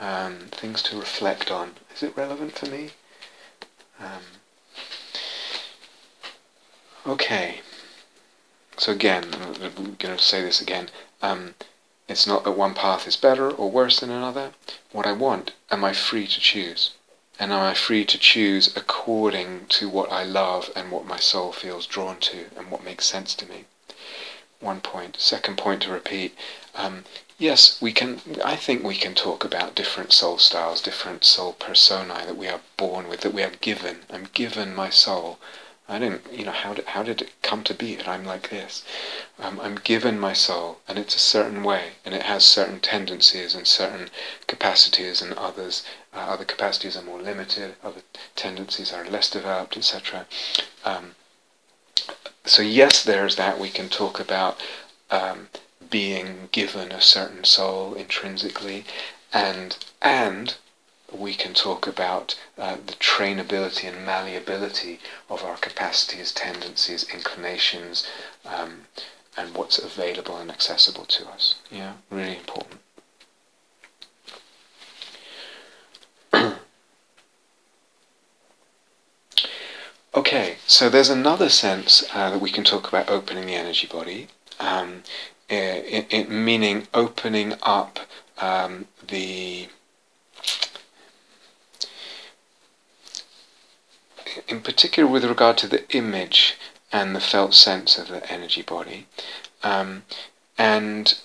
[0.00, 1.74] um, things to reflect on.
[1.94, 2.90] Is it relevant for me?
[4.00, 4.40] Um,
[7.06, 7.60] okay.
[8.76, 10.88] So again, I'm going to say this again.
[11.22, 11.54] Um,
[12.08, 14.52] it's not that one path is better or worse than another.
[14.90, 16.90] What I want, am I free to choose?
[17.38, 21.52] And am I free to choose according to what I love and what my soul
[21.52, 23.64] feels drawn to and what makes sense to me?
[24.64, 25.20] One point.
[25.20, 26.34] Second point to repeat.
[26.74, 27.04] Um,
[27.38, 28.20] yes, we can.
[28.44, 32.62] I think we can talk about different soul styles, different soul personae that we are
[32.76, 33.98] born with, that we are given.
[34.10, 35.38] I'm given my soul
[35.86, 38.48] I didn't, you know, how did, how did it come to be that I'm like
[38.48, 38.82] this?
[39.38, 43.54] Um, I'm given my soul, and it's a certain way, and it has certain tendencies
[43.54, 44.08] and certain
[44.46, 45.82] capacities, and others,
[46.14, 48.00] uh, other capacities are more limited, other
[48.34, 50.26] tendencies are less developed, etc.
[50.86, 51.16] Um,
[52.44, 53.58] so yes, there's that.
[53.58, 54.60] We can talk about
[55.10, 55.48] um,
[55.90, 58.84] being given a certain soul intrinsically,
[59.32, 60.56] and and
[61.12, 68.06] we can talk about uh, the trainability and malleability of our capacities, tendencies, inclinations,
[68.44, 68.86] um,
[69.36, 71.54] and what's available and accessible to us.
[71.70, 72.80] Yeah, really important.
[80.14, 84.28] okay, so there's another sense uh, that we can talk about opening the energy body,
[84.60, 85.02] um,
[85.48, 88.00] it, it, meaning opening up
[88.38, 89.68] um, the
[94.48, 96.56] in particular with regard to the image
[96.92, 99.06] and the felt sense of the energy body.
[99.62, 100.04] Um,
[100.58, 101.18] and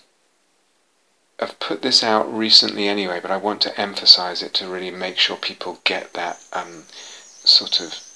[1.39, 5.17] I've put this out recently anyway, but I want to emphasize it to really make
[5.17, 6.83] sure people get that um,
[7.43, 8.08] sort of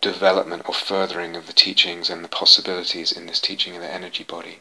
[0.00, 4.24] development or furthering of the teachings and the possibilities in this teaching of the energy
[4.24, 4.60] body.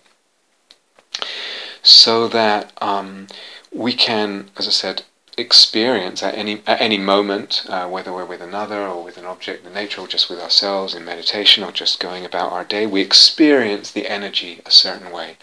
[1.82, 3.28] So that um,
[3.72, 5.04] we can, as I said,
[5.38, 9.66] experience at any at any moment, uh, whether we're with another or with an object
[9.66, 13.02] in nature, or just with ourselves in meditation, or just going about our day, we
[13.02, 15.38] experience the energy a certain way,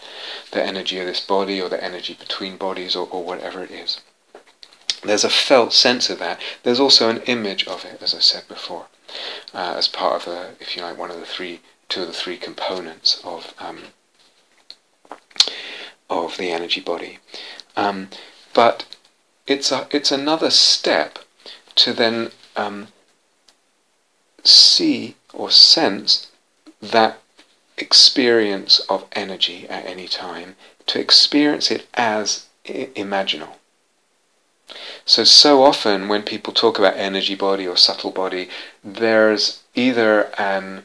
[0.51, 4.01] the energy of this body, or the energy between bodies, or, or whatever it is.
[5.03, 6.39] There's a felt sense of that.
[6.63, 8.85] There's also an image of it, as I said before,
[9.53, 12.13] uh, as part of the, if you like, one of the three, two of the
[12.13, 13.79] three components of um,
[16.09, 17.19] of the energy body.
[17.75, 18.09] Um,
[18.53, 18.85] but
[19.45, 21.19] it's a it's another step
[21.75, 22.87] to then um,
[24.43, 26.31] see or sense
[26.81, 27.21] that
[27.77, 30.55] experience of energy at any time
[30.87, 33.55] to experience it as I- imaginal.
[35.05, 38.49] So so often when people talk about energy body or subtle body,
[38.83, 40.83] there's either an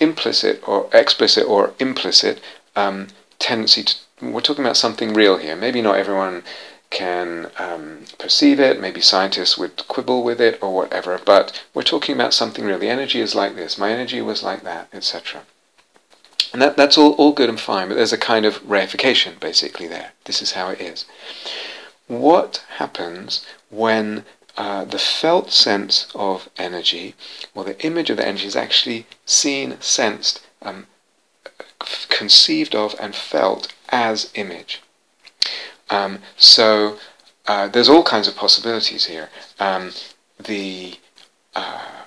[0.00, 2.40] implicit or explicit or implicit
[2.76, 3.08] um,
[3.38, 5.56] tendency to we're talking about something real here.
[5.56, 6.42] Maybe not everyone
[6.90, 12.14] can um, perceive it, maybe scientists would quibble with it or whatever, but we're talking
[12.14, 12.78] about something real.
[12.78, 15.42] The energy is like this, my energy was like that, etc.
[16.52, 19.86] And that, that's all, all good and fine, but there's a kind of reification basically
[19.86, 20.12] there.
[20.24, 21.04] This is how it is.
[22.08, 24.24] What happens when
[24.56, 27.14] uh, the felt sense of energy,
[27.54, 30.86] or the image of the energy, is actually seen, sensed, um,
[32.08, 34.82] conceived of, and felt as image?
[35.90, 36.98] Um, so
[37.46, 39.30] uh, there's all kinds of possibilities here.
[39.60, 39.92] Um,
[40.38, 40.98] the
[41.54, 41.98] uh,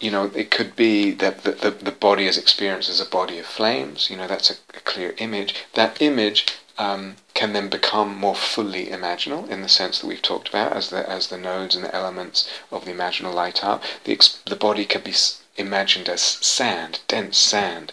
[0.00, 3.38] you know, it could be that the, the, the, body is experienced as a body
[3.38, 4.10] of flames.
[4.10, 5.54] You know, that's a, a clear image.
[5.74, 6.46] That image
[6.78, 10.90] um, can then become more fully imaginal in the sense that we've talked about, as
[10.90, 13.82] the as the nodes and the elements of the imaginal light up.
[14.04, 15.14] The the body can be
[15.56, 17.92] imagined as sand, dense sand,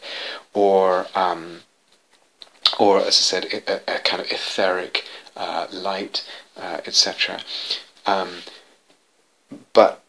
[0.54, 1.62] or um,
[2.78, 5.06] or as I said, a, a kind of etheric
[5.36, 6.26] uh, light,
[6.58, 7.42] uh, etc.
[8.06, 8.44] Um,
[9.74, 10.02] but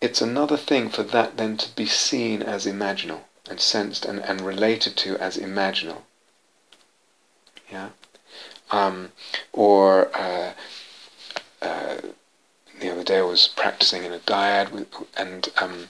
[0.00, 4.40] it's another thing for that then to be seen as imaginal and sensed and, and
[4.40, 6.02] related to as imaginal.
[7.70, 7.90] Yeah?
[8.72, 9.12] Um,
[9.52, 10.52] or uh,
[11.60, 11.96] uh,
[12.80, 15.88] the other day I was practicing in a dyad with, and um,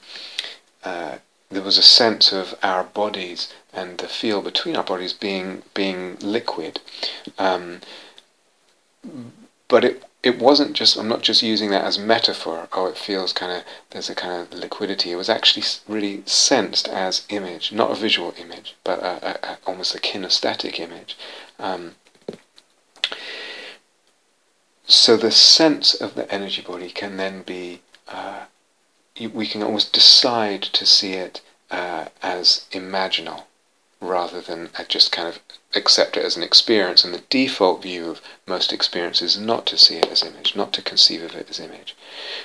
[0.84, 1.18] uh,
[1.50, 6.16] there was a sense of our bodies and the feel between our bodies being being
[6.20, 6.80] liquid.
[7.38, 7.80] Um,
[9.68, 12.68] but it it wasn't just I'm not just using that as metaphor.
[12.72, 15.12] Oh, it feels kind of there's a kind of liquidity.
[15.12, 19.58] It was actually really sensed as image, not a visual image, but a, a, a,
[19.66, 21.16] almost a kinesthetic image.
[21.58, 21.96] Um,
[24.86, 28.44] so the sense of the energy body can then be uh,
[29.34, 31.40] we can almost decide to see it
[31.70, 33.44] uh, as imaginal
[34.00, 35.38] rather than just kind of
[35.74, 37.04] accept it as an experience.
[37.04, 40.72] And the default view of most experiences is not to see it as image, not
[40.74, 41.96] to conceive of it as image.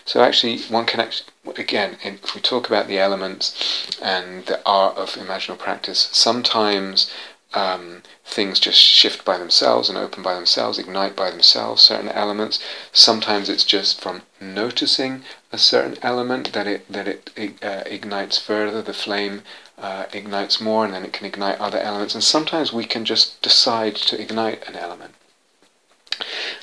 [0.06, 4.98] So actually, one can actually, again, if we talk about the elements and the art
[4.98, 7.12] of imaginal practice, sometimes
[7.54, 12.60] um, things just shift by themselves and open by themselves, ignite by themselves, certain elements.
[12.92, 17.32] Sometimes it's just from noticing a certain element that it that it,
[17.64, 18.82] uh, ignites further.
[18.82, 19.44] The flame
[19.78, 22.14] uh, ignites more, and then it can ignite other elements.
[22.14, 25.16] And sometimes we can just decide to ignite an element.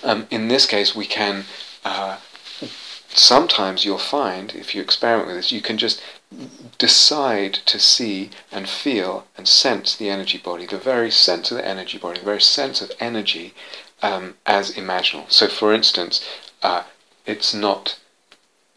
[0.03, 1.45] Um, in this case, we can.
[1.85, 2.19] Uh,
[3.09, 6.03] sometimes you'll find, if you experiment with this, you can just
[6.79, 11.67] decide to see and feel and sense the energy body, the very sense of the
[11.67, 13.55] energy body, the very sense of energy
[14.03, 15.31] um, as imaginal.
[15.31, 16.27] So, for instance,
[16.63, 16.85] uh,
[17.27, 17.99] it's not,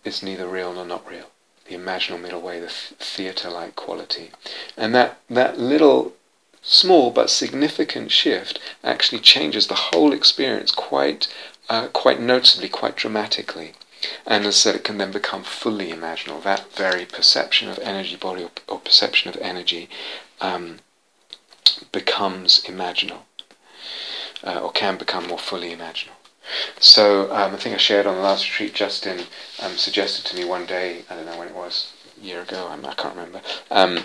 [0.03, 1.27] it's neither real nor not real.
[1.67, 4.31] The imaginal middle way, the th- theatre-like quality,
[4.77, 6.13] and that that little
[6.61, 11.27] small but significant shift actually changes the whole experience quite
[11.69, 13.73] uh, quite noticeably, quite dramatically.
[14.25, 16.43] And as said, it can then become fully imaginal.
[16.43, 19.89] That very perception of energy body or, or perception of energy
[20.41, 20.79] um,
[21.91, 23.21] becomes imaginal,
[24.43, 26.17] uh, or can become more fully imaginal.
[26.79, 29.25] So um, I think I shared on the last retreat, Justin
[29.61, 31.91] um, suggested to me one day, I don't know when it was,
[32.21, 33.99] a year ago, I'm, I can not remember, um,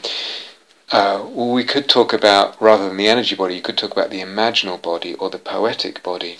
[0.90, 4.10] uh, well, we could talk about, rather than the energy body, you could talk about
[4.10, 6.36] the imaginal body or the poetic body.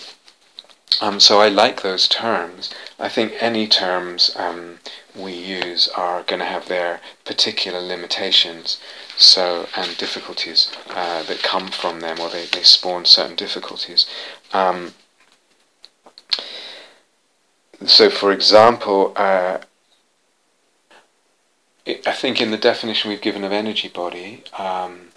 [1.01, 2.69] Um, so I like those terms.
[3.03, 4.79] I think any terms um,
[5.13, 8.79] we use are going to have their particular limitations
[9.17, 14.05] so and difficulties uh, that come from them or they, they spawn certain difficulties.
[14.53, 14.93] Um,
[17.85, 19.57] so for example, uh,
[21.85, 25.09] I think in the definition we've given of energy body, um,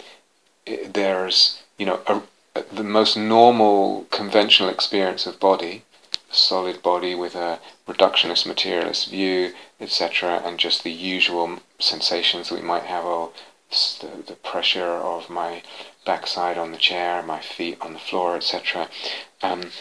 [0.65, 2.21] it, there's you know a,
[2.53, 5.83] a, the most normal conventional experience of body,
[6.29, 12.61] solid body with a reductionist materialist view, etc., and just the usual sensations that we
[12.61, 13.31] might have, oh,
[13.69, 15.61] the, the pressure of my
[16.05, 18.89] backside on the chair, my feet on the floor, etc.
[19.41, 19.71] Um,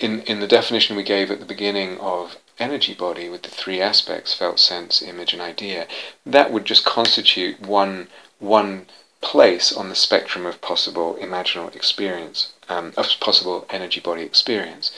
[0.00, 3.80] in in the definition we gave at the beginning of energy body with the three
[3.80, 5.86] aspects felt sense image and idea
[6.24, 8.08] that would just constitute one
[8.38, 8.86] one
[9.20, 14.90] place on the spectrum of possible imaginal experience um, of possible energy body experience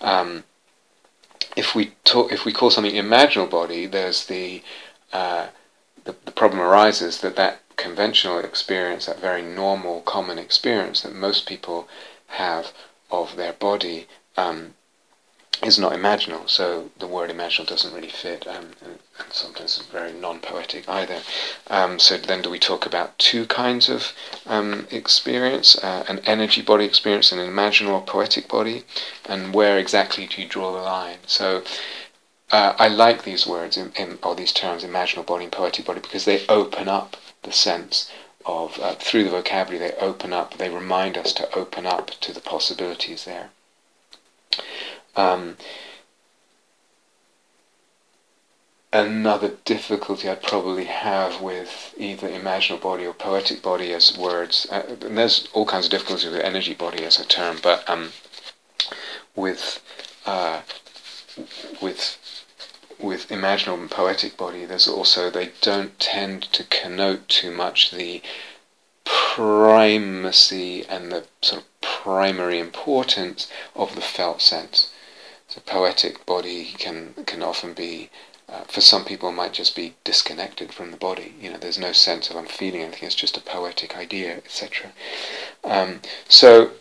[0.00, 0.44] um,
[1.56, 4.62] if we talk if we call something imaginal body there's the,
[5.12, 5.48] uh,
[6.04, 11.46] the the problem arises that that conventional experience that very normal common experience that most
[11.46, 11.88] people
[12.28, 12.72] have
[13.10, 14.06] of their body
[14.36, 14.74] um,
[15.62, 18.98] is not imaginal, so the word imaginal doesn't really fit, um, and,
[19.30, 21.20] sometimes it's very non-poetic either.
[21.68, 24.12] Um, so then, do we talk about two kinds of
[24.46, 28.84] um, experience: uh, an energy body experience and an imaginal or poetic body,
[29.24, 31.18] and where exactly do you draw the line?
[31.26, 31.64] So.
[32.52, 35.98] Uh, I like these words in, in, or these terms, imaginal body and poetic body,
[35.98, 38.08] because they open up the sense
[38.46, 39.90] of uh, through the vocabulary.
[39.90, 40.56] They open up.
[40.56, 43.50] They remind us to open up to the possibilities there.
[45.16, 45.56] Um,
[48.92, 54.82] another difficulty I'd probably have with either imaginal body or poetic body as words, uh,
[55.00, 58.12] and there's all kinds of difficulties with energy body as a term, but um,
[59.34, 59.82] with
[60.26, 60.62] uh,
[61.80, 62.18] with
[62.98, 68.22] with imaginal and poetic body, there's also they don't tend to connote too much the
[69.04, 74.90] primacy and the sort of primary importance of the felt sense.
[75.56, 78.10] The poetic body can can often be,
[78.46, 81.34] uh, for some people, might just be disconnected from the body.
[81.40, 83.06] You know, there's no sense of I'm feeling anything.
[83.06, 84.92] It's just a poetic idea, etc.
[85.64, 86.72] Um, so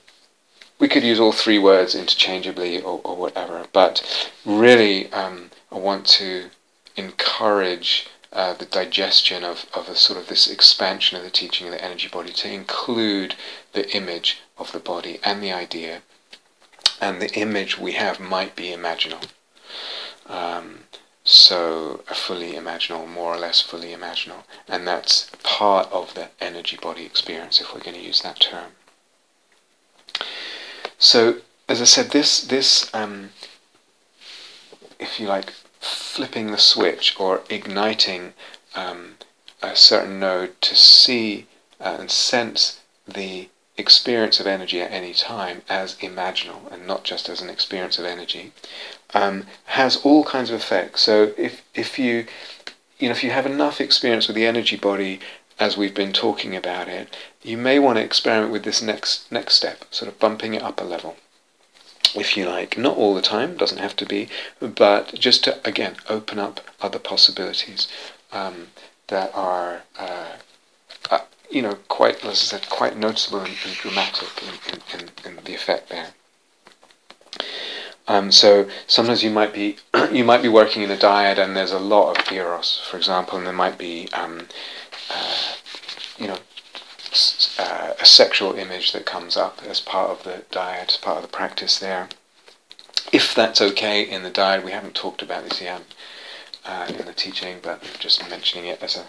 [0.77, 6.05] we could use all three words interchangeably or, or whatever, but really, um, I want
[6.19, 6.49] to
[6.97, 11.71] encourage uh, the digestion of, of a sort of this expansion of the teaching of
[11.71, 13.35] the energy body to include
[13.71, 16.01] the image of the body and the idea
[17.01, 19.27] and the image we have might be imaginal.
[20.27, 20.85] Um,
[21.23, 26.77] so a fully imaginal, more or less fully imaginal, and that's part of the energy
[26.77, 28.71] body experience if we're going to use that term.
[30.97, 31.37] So
[31.67, 33.31] as I said, this this um,
[34.99, 38.33] if you like, flipping the switch or igniting
[38.75, 39.15] um,
[39.61, 41.47] a certain node to see
[41.79, 47.27] uh, and sense the experience of energy at any time as imaginal and not just
[47.27, 48.53] as an experience of energy
[49.13, 51.01] um, has all kinds of effects.
[51.01, 52.25] So if if you
[52.99, 55.19] you know if you have enough experience with the energy body
[55.59, 59.55] as we've been talking about it, you may want to experiment with this next next
[59.55, 61.15] step, sort of bumping it up a level.
[62.13, 64.29] If you like, not all the time, doesn't have to be,
[64.59, 67.87] but just to again open up other possibilities
[68.31, 68.67] um,
[69.07, 70.37] that are uh,
[71.49, 75.53] you know, quite, as I said, quite noticeable and, and dramatic in, in, in, the
[75.53, 76.07] effect there.
[78.07, 79.77] Um, so sometimes you might be
[80.11, 83.37] you might be working in a dyad and there's a lot of eros, for example,
[83.37, 84.47] and there might be um,
[85.09, 85.53] uh,
[86.17, 86.37] you know
[87.57, 91.23] uh, a sexual image that comes up as part of the dyad, as part of
[91.23, 92.09] the practice there.
[93.11, 95.81] If that's okay in the dyad, we haven't talked about this yet.
[96.65, 99.05] uh, in the teaching, but just mentioning it as a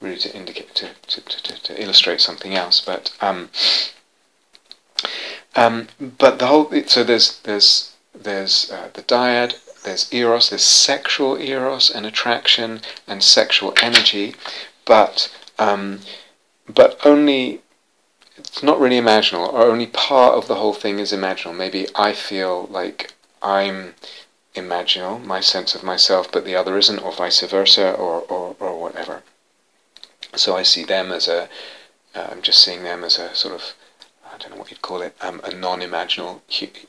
[0.00, 2.80] really to indicate to, to, to, to illustrate something else.
[2.80, 3.50] But um,
[5.56, 11.36] um, but the whole so there's there's there's uh, the dyad, there's eros, there's sexual
[11.36, 14.34] eros and attraction and sexual energy,
[14.84, 16.00] but um,
[16.68, 17.60] but only
[18.36, 21.56] it's not really imaginal, or only part of the whole thing is imaginal.
[21.56, 23.12] Maybe I feel like
[23.42, 23.94] I'm
[24.54, 28.80] imaginal, my sense of myself, but the other isn't, or vice versa, or, or, or
[28.80, 29.22] whatever.
[30.34, 31.48] So I see them as a,
[32.14, 33.74] am uh, just seeing them as a sort of,
[34.32, 36.40] I don't know what you'd call it, um, a non-imaginal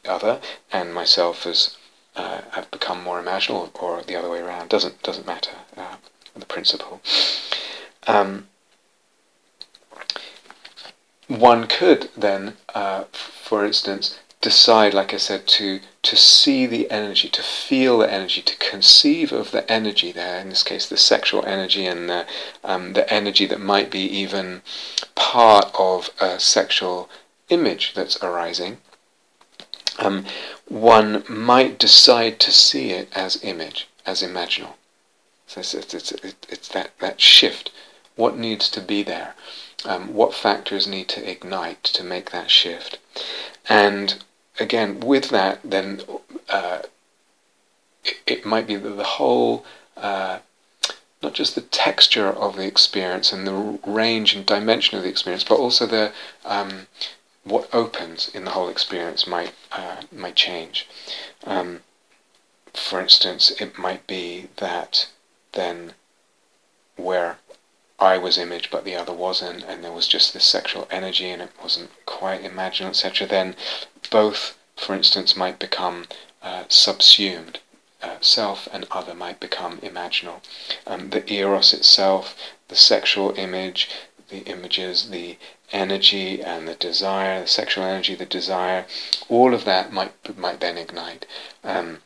[0.07, 0.39] other,
[0.71, 1.77] and myself as
[2.15, 4.69] uh, have become more imaginal, or the other way around.
[4.69, 5.51] Doesn't doesn't matter.
[5.77, 5.95] Uh,
[6.35, 7.01] the principle.
[8.07, 8.47] Um,
[11.27, 17.29] one could then, uh, for instance, decide, like I said, to to see the energy,
[17.29, 20.39] to feel the energy, to conceive of the energy there.
[20.39, 22.25] In this case, the sexual energy and the
[22.63, 24.63] um, the energy that might be even
[25.15, 27.09] part of a sexual
[27.49, 28.77] image that's arising.
[29.99, 30.25] Um,
[30.67, 34.73] one might decide to see it as image, as imaginal.
[35.45, 36.13] So it's, it's, it's,
[36.49, 37.71] it's that, that shift.
[38.15, 39.35] What needs to be there?
[39.83, 42.99] Um, what factors need to ignite to make that shift?
[43.67, 44.23] And
[44.61, 46.01] again, with that, then
[46.49, 46.81] uh,
[48.03, 49.65] it, it, might be that the whole,
[49.97, 50.39] uh,
[51.21, 55.43] not just the texture of the experience and the range and dimension of the experience,
[55.43, 56.11] but also the
[56.45, 56.87] um,
[57.43, 60.87] what opens in the whole experience might uh, might change.
[61.43, 61.81] Um,
[62.73, 65.09] for instance, it might be that
[65.53, 65.93] then
[66.95, 67.39] where
[68.01, 71.41] I was image but the other wasn't, and there was just this sexual energy and
[71.41, 73.55] it wasn't quite imaginal, etc., then
[74.09, 76.07] both, for instance, might become
[76.41, 77.59] uh, subsumed.
[78.01, 80.41] Uh, self and other might become imaginal.
[80.87, 82.35] Um, the eros itself,
[82.67, 83.89] the sexual image,
[84.29, 85.37] the images, the
[85.71, 88.87] energy and the desire, the sexual energy, the desire,
[89.29, 91.27] all of that might might then ignite.
[91.63, 91.99] Um,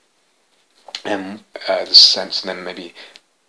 [1.06, 2.94] and uh, the sense then maybe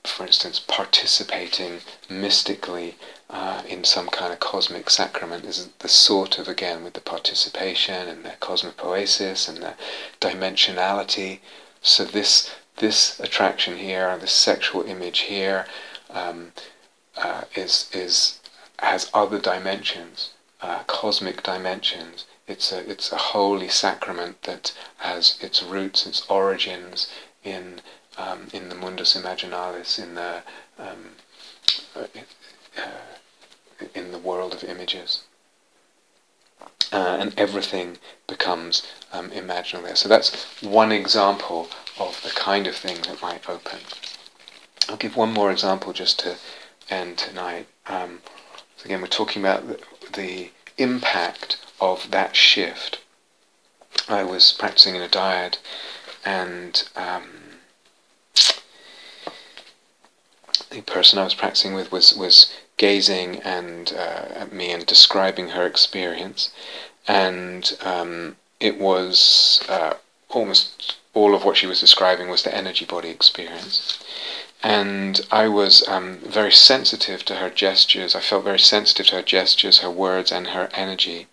[0.08, 2.96] for instance, participating mystically
[3.28, 8.08] uh, in some kind of cosmic sacrament is the sort of, again, with the participation
[8.08, 9.74] and the cosmopoesis and the
[10.20, 11.40] dimensionality.
[11.82, 15.66] So this this attraction here, this sexual image here,
[16.10, 16.52] um,
[17.16, 18.40] uh, is is
[18.78, 20.30] has other dimensions,
[20.60, 22.26] uh, cosmic dimensions.
[22.46, 27.08] It's a it's a holy sacrament that has its roots, its origins
[27.42, 27.80] in
[28.16, 30.43] um, in the mundus imaginalis, in the
[30.78, 31.10] um,
[31.94, 32.06] uh,
[33.94, 35.24] in the world of images.
[36.93, 39.97] Uh, and everything becomes um, imaginal there.
[39.97, 41.68] So that's one example
[41.98, 43.80] of the kind of thing that might open.
[44.88, 46.36] I'll give one more example just to
[46.88, 47.66] end tonight.
[47.86, 48.20] Um,
[48.76, 49.80] so again, we're talking about the,
[50.12, 53.01] the, impact of that shift.
[54.10, 55.56] I was practicing in a dyad,
[56.22, 57.30] and um,
[60.70, 65.50] the person I was practicing with was was gazing and uh, at me and describing
[65.50, 66.50] her experience,
[67.08, 69.94] and um, it was uh,
[70.30, 73.98] almost all of what she was describing was the energy body experience.
[74.62, 78.14] And I was um, very sensitive to her gestures.
[78.14, 81.28] I felt very sensitive to her gestures, her words, and her energy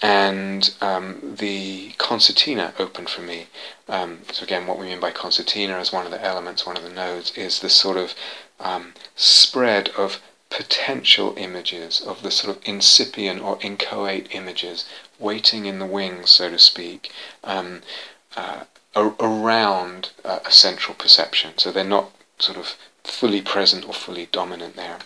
[0.00, 3.46] and um, the concertina opened for me.
[3.88, 6.82] Um, so again, what we mean by concertina as one of the elements, one of
[6.82, 8.14] the nodes, is this sort of
[8.60, 10.20] um, spread of
[10.50, 14.86] potential images, of the sort of incipient or inchoate images,
[15.18, 17.10] waiting in the wings, so to speak,
[17.44, 17.82] um,
[18.36, 18.64] uh,
[18.96, 21.56] around uh, a central perception.
[21.58, 24.98] So they're not sort of fully present or fully dominant there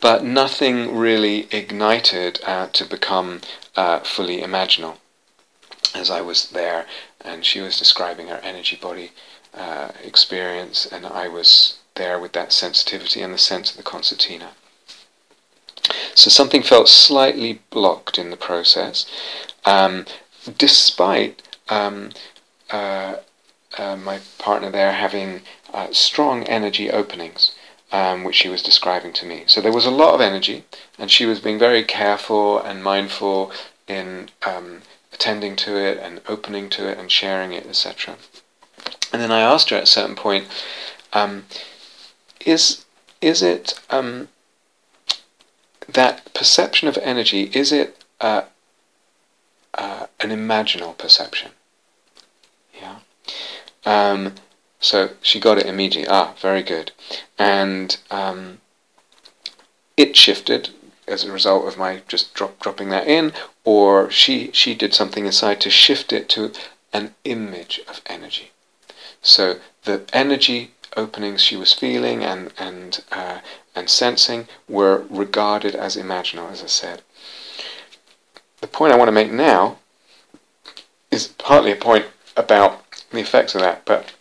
[0.00, 3.40] but nothing really ignited uh, to become
[3.76, 4.96] uh, fully imaginal.
[5.94, 6.86] As I was there,
[7.20, 9.12] and she was describing her energy body
[9.54, 14.50] uh, experience, and I was there with that sensitivity and the sense of the concertina.
[16.14, 19.06] So something felt slightly blocked in the process,
[19.64, 20.04] um,
[20.56, 22.10] despite um,
[22.70, 23.16] uh,
[23.76, 25.42] uh, my partner there having
[25.72, 27.52] uh, strong energy openings
[27.92, 29.44] um, which she was describing to me.
[29.46, 30.64] So there was a lot of energy,
[30.98, 33.52] and she was being very careful and mindful
[33.86, 34.82] in um,
[35.12, 38.16] attending to it and opening to it and sharing it, etc.
[39.12, 40.46] And then I asked her at a certain point,
[41.12, 41.46] um,
[42.44, 42.84] is
[43.20, 44.28] is it um,
[45.88, 47.50] that perception of energy?
[47.52, 48.42] Is it uh,
[49.74, 51.52] uh, an imaginal perception?
[52.80, 52.98] Yeah.
[54.80, 56.08] So she got it immediately.
[56.08, 56.92] Ah, very good.
[57.38, 58.60] And um,
[59.96, 60.70] it shifted
[61.06, 63.32] as a result of my just drop, dropping that in,
[63.64, 66.52] or she she did something inside to shift it to
[66.92, 68.52] an image of energy.
[69.22, 73.40] So the energy openings she was feeling and and uh,
[73.74, 77.02] and sensing were regarded as imaginal, as I said.
[78.60, 79.78] The point I want to make now
[81.10, 82.06] is partly a point
[82.36, 84.12] about the effects of that, but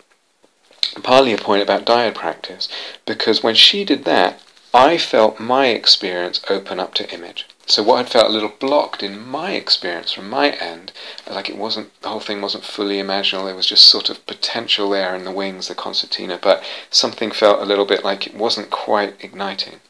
[1.04, 2.68] partly a point about dyad practice,
[3.06, 4.42] because when she did that,
[4.74, 7.46] I felt my experience open up to image.
[7.66, 10.94] So what had felt a little blocked in my experience from my end,
[11.30, 14.90] like it wasn't the whole thing wasn't fully imaginal, there was just sort of potential
[14.90, 18.70] there in the wings, the concertina, but something felt a little bit like it wasn't
[18.70, 19.82] quite igniting.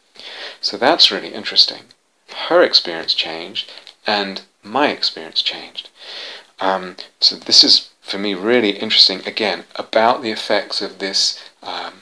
[0.59, 1.83] So that's really interesting.
[2.47, 3.71] Her experience changed,
[4.07, 5.89] and my experience changed.
[6.59, 11.93] Um, so this is for me really interesting again about the effects of this um,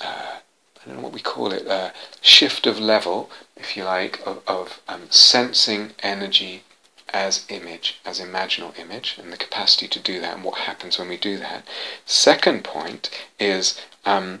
[0.00, 1.90] uh, I don't know what we call it uh,
[2.22, 6.62] shift of level if you like of, of um, sensing energy
[7.10, 11.08] as image as imaginal image and the capacity to do that and what happens when
[11.08, 11.64] we do that.
[12.06, 14.40] Second point is um,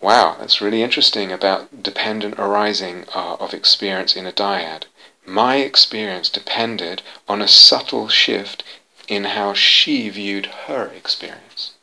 [0.00, 4.84] wow that's really interesting about dependent arising uh, of experience in a dyad.
[5.26, 8.62] My experience depended on a subtle shift
[9.08, 11.74] in how she viewed her experience.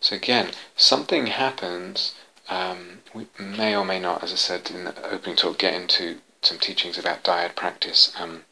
[0.00, 2.14] So again, something happens.
[2.48, 6.18] Um, we may or may not, as I said in the opening talk, get into
[6.40, 8.44] some teachings about dyad practice um,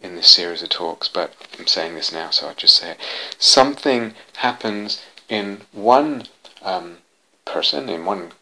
[0.00, 3.00] in this series of talks, but I'm saying this now, so I'll just say it.
[3.38, 6.24] Something happens in one
[6.62, 6.98] um,
[7.44, 8.32] person, in one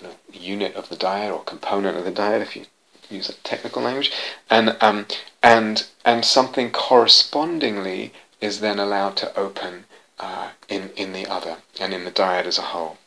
[0.00, 2.64] you know, unit of the dyad or component of the dyad, if you
[3.10, 4.12] use a technical language,
[4.48, 5.06] and um,
[5.42, 9.84] and and something correspondingly is then allowed to open
[10.18, 12.98] uh, in in the other and in the dyad as a whole.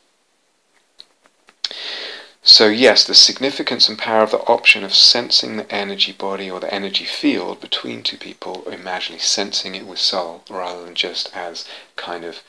[2.46, 6.60] So yes, the significance and power of the option of sensing the energy body or
[6.60, 11.34] the energy field between two people, or imaginally sensing it with soul, rather than just
[11.34, 11.66] as
[11.96, 12.44] kind of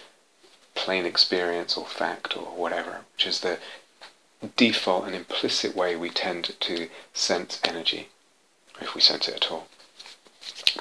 [0.74, 3.60] plain experience or fact or whatever, which is the
[4.56, 8.08] default and implicit way we tend to sense energy,
[8.80, 9.66] if we sense it at all.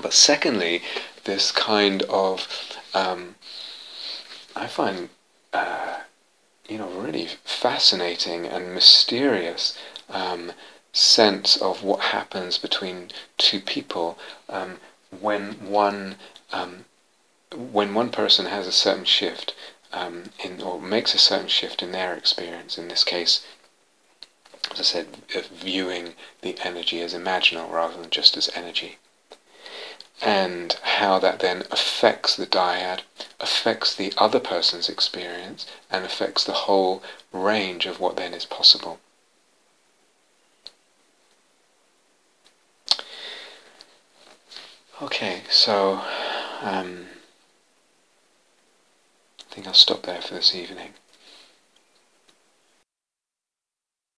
[0.02, 0.82] But secondly,
[1.24, 2.48] this kind of,
[2.94, 3.36] um,
[4.56, 5.10] I find,
[5.54, 6.00] uh,
[6.68, 9.78] you know, really fascinating and mysterious
[10.10, 10.52] um,
[10.92, 14.18] sense of what happens between two people
[14.50, 14.78] um,
[15.20, 16.16] when one
[16.52, 16.86] um,
[17.72, 19.54] when one person has a certain shift
[19.94, 22.78] um, in or makes a certain shift in their experience.
[22.78, 23.46] In this case,
[24.72, 25.08] as I said,
[25.54, 28.98] viewing the energy as imaginal rather than just as energy.
[30.22, 33.02] And how that then affects the dyad,
[33.40, 39.00] affects the other person's experience, and affects the whole range of what then is possible.
[45.02, 46.02] Okay, so
[46.62, 47.08] um,
[49.54, 50.96] think I'll stop there for this evening.